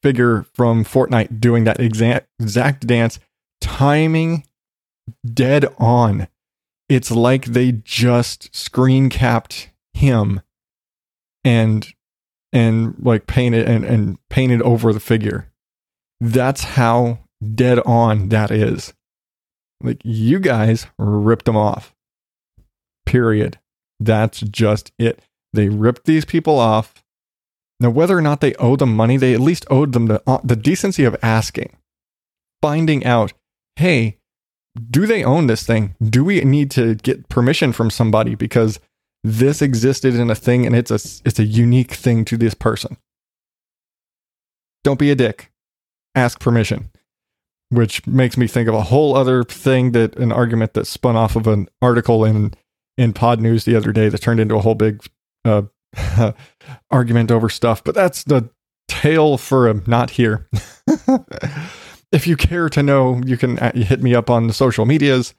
[0.03, 3.21] figure from Fortnite doing that exact exact dance
[3.61, 4.45] timing
[5.25, 6.29] dead on
[6.89, 10.41] it's like they just screen capped him
[11.45, 11.93] and
[12.53, 15.51] and like painted and, and painted over the figure.
[16.21, 17.19] That's how
[17.55, 18.95] dead on that is.
[19.83, 21.95] Like you guys ripped them off.
[23.07, 23.59] Period.
[24.01, 25.21] That's just it.
[25.53, 27.05] They ripped these people off.
[27.81, 30.39] Now, whether or not they owe them money, they at least owed them the, uh,
[30.45, 31.77] the decency of asking,
[32.63, 33.33] finding out,
[33.77, 34.19] hey,
[34.91, 35.95] do they own this thing?
[36.03, 38.81] Do we need to get permission from somebody because
[39.23, 42.97] this existed in a thing and it's a it's a unique thing to this person?
[44.83, 45.53] Don't be a dick.
[46.15, 46.91] Ask permission.
[47.71, 51.37] Which makes me think of a whole other thing that an argument that spun off
[51.37, 52.55] of an article in
[52.97, 55.05] in Podnews the other day that turned into a whole big
[55.45, 55.63] uh,
[56.91, 57.83] argument over stuff.
[57.83, 58.51] But that's the
[58.89, 60.49] tale for a not here.
[62.25, 65.35] if you care to know, you can uh, hit me up on the social medias.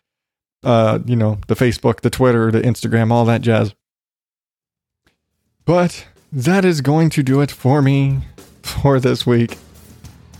[0.61, 3.73] Uh, you know, the Facebook, the Twitter, the Instagram, all that jazz.
[5.63, 8.21] But that is going to do it for me
[8.61, 9.57] for this week.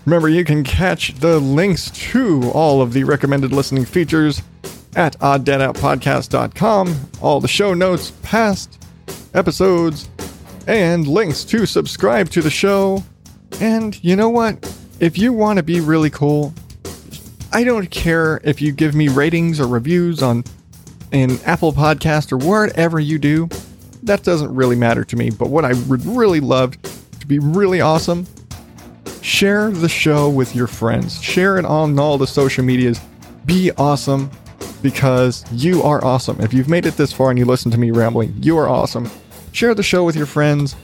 [0.06, 4.42] Remember, you can catch the links to all of the recommended listening features
[4.96, 8.84] at odddadoutpodcast.com, all the show notes, past
[9.34, 10.10] episodes,
[10.68, 13.04] and links to subscribe to the show.
[13.60, 14.60] And you know what?
[15.00, 16.54] If you want to be really cool,
[17.52, 20.46] I don't care if you give me ratings or reviews on
[21.12, 23.50] in Apple Podcast or wherever you do.
[24.04, 25.32] That doesn't really matter to me.
[25.32, 26.82] But what I would really love
[27.20, 28.26] to be really awesome,
[29.22, 31.22] share the show with your friends.
[31.22, 33.02] Share it on all the social medias.
[33.46, 34.32] Be awesome
[34.82, 36.40] because you are awesome.
[36.40, 39.10] If you've made it this far and you listen to me rambling, you are awesome.
[39.52, 40.76] Share the show with your friends.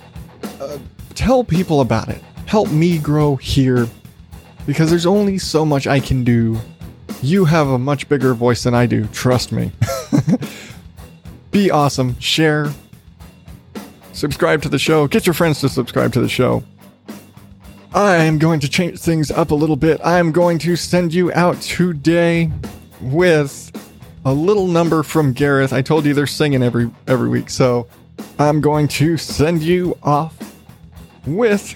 [0.60, 0.80] Uh,
[1.16, 2.22] tell people about it.
[2.46, 3.88] Help me grow here
[4.66, 6.60] because there's only so much I can do.
[7.22, 9.72] You have a much bigger voice than I do, trust me.
[11.52, 12.72] Be awesome, share,
[14.14, 16.64] subscribe to the show, get your friends to subscribe to the show.
[17.94, 20.00] I am going to change things up a little bit.
[20.02, 22.50] I'm going to send you out today
[23.02, 23.70] with
[24.24, 25.74] a little number from Gareth.
[25.74, 27.88] I told you they're singing every every week, so
[28.40, 30.38] I'm going to send you off
[31.26, 31.76] with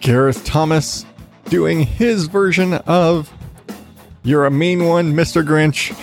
[0.00, 1.06] Gareth Thomas
[1.48, 3.32] doing his version of
[4.22, 5.46] You're a Mean One, Mr.
[5.46, 5.96] Grinch.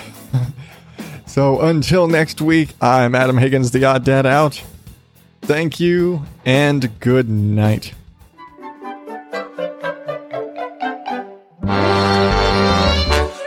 [1.26, 4.64] so until next week, I'm Adam Higgins, the Odd Dad out.
[5.42, 7.94] Thank you and good night.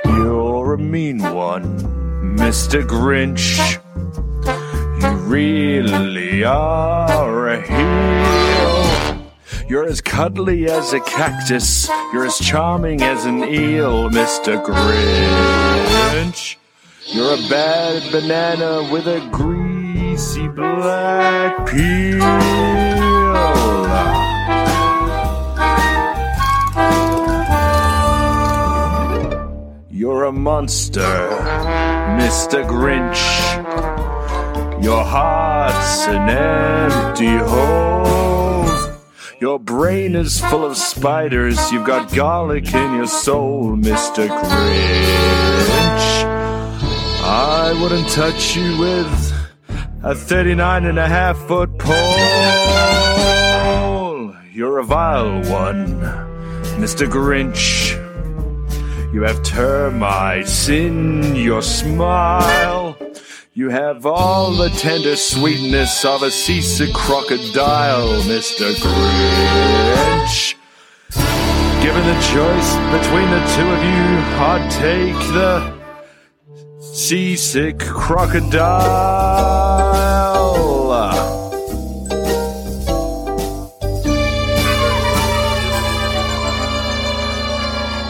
[0.04, 1.78] You're a mean one,
[2.36, 2.82] Mr.
[2.82, 3.80] Grinch.
[5.00, 8.43] You really are a heel.
[9.66, 11.88] You're as cuddly as a cactus.
[12.12, 14.62] You're as charming as an eel, Mr.
[14.62, 16.56] Grinch.
[17.06, 22.18] You're a bad banana with a greasy black peel.
[29.90, 31.00] You're a monster,
[32.20, 32.66] Mr.
[32.68, 33.22] Grinch.
[34.82, 38.23] Your heart's an empty hole.
[39.44, 41.70] Your brain is full of spiders.
[41.70, 44.26] You've got garlic in your soul, Mr.
[44.26, 46.24] Grinch.
[47.22, 49.34] I wouldn't touch you with
[50.02, 51.94] a 39 and a half foot pole.
[54.50, 56.00] You're a vile one,
[56.80, 57.06] Mr.
[57.06, 57.92] Grinch.
[59.12, 62.83] You have termites in your smile.
[63.56, 68.74] You have all the tender sweetness of a seasick crocodile, Mr.
[68.74, 70.56] Grinch.
[71.80, 74.06] Given the choice between the two of you,
[74.42, 75.72] I'd take the
[76.80, 78.64] seasick crocodile.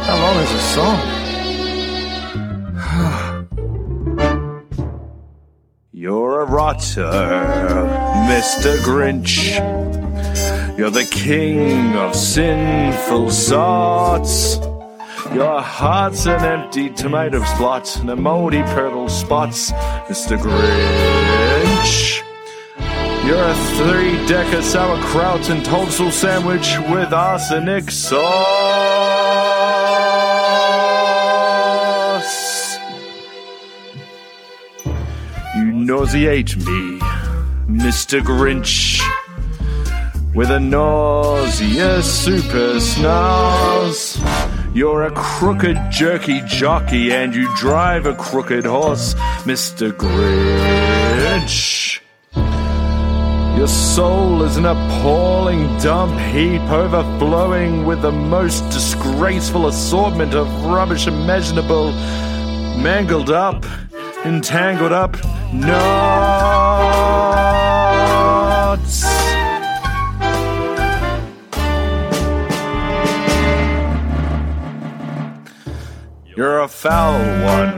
[0.05, 1.14] How long is this song?
[6.05, 7.11] You're a rotter,
[8.29, 8.77] Mr.
[8.85, 9.57] Grinch.
[10.77, 14.59] You're the king of sinful thoughts.
[15.33, 19.73] Your heart's an empty tomato spot and a moldy purple spots,
[20.11, 20.37] Mr.
[20.37, 22.23] Grinch.
[23.27, 29.74] You're a three decker sauerkraut and tonsil sandwich with arsenic sauce.
[35.87, 36.99] Nauseate me,
[37.69, 38.23] Mr.
[38.23, 39.01] Grinch
[40.35, 44.19] with a nauseous super snarls.
[44.75, 49.15] You're a crooked jerky jockey and you drive a crooked horse,
[49.45, 49.93] Mr.
[49.93, 52.01] Grinch.
[53.57, 61.07] Your soul is an appalling dump heap overflowing with the most disgraceful assortment of rubbish
[61.07, 61.93] imaginable,
[62.83, 63.65] mangled up,
[64.25, 65.17] entangled up,
[65.53, 65.85] knots.
[76.37, 77.73] You're a foul one,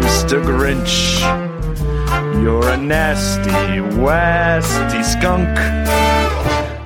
[0.00, 0.42] Mr.
[0.44, 1.20] Grinch.
[2.42, 5.58] You're a nasty, wasty skunk.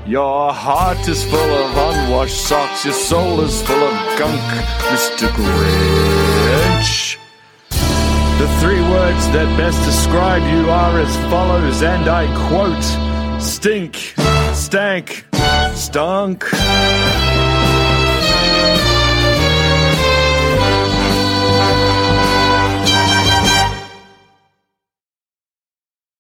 [0.07, 2.85] Your heart is full of unwashed socks.
[2.85, 4.41] Your soul is full of gunk,
[4.91, 5.29] Mr.
[5.29, 6.08] Grinch.
[8.39, 14.15] The three words that best describe you are as follows, and I quote Stink,
[14.55, 15.27] stank,
[15.75, 16.45] stunk.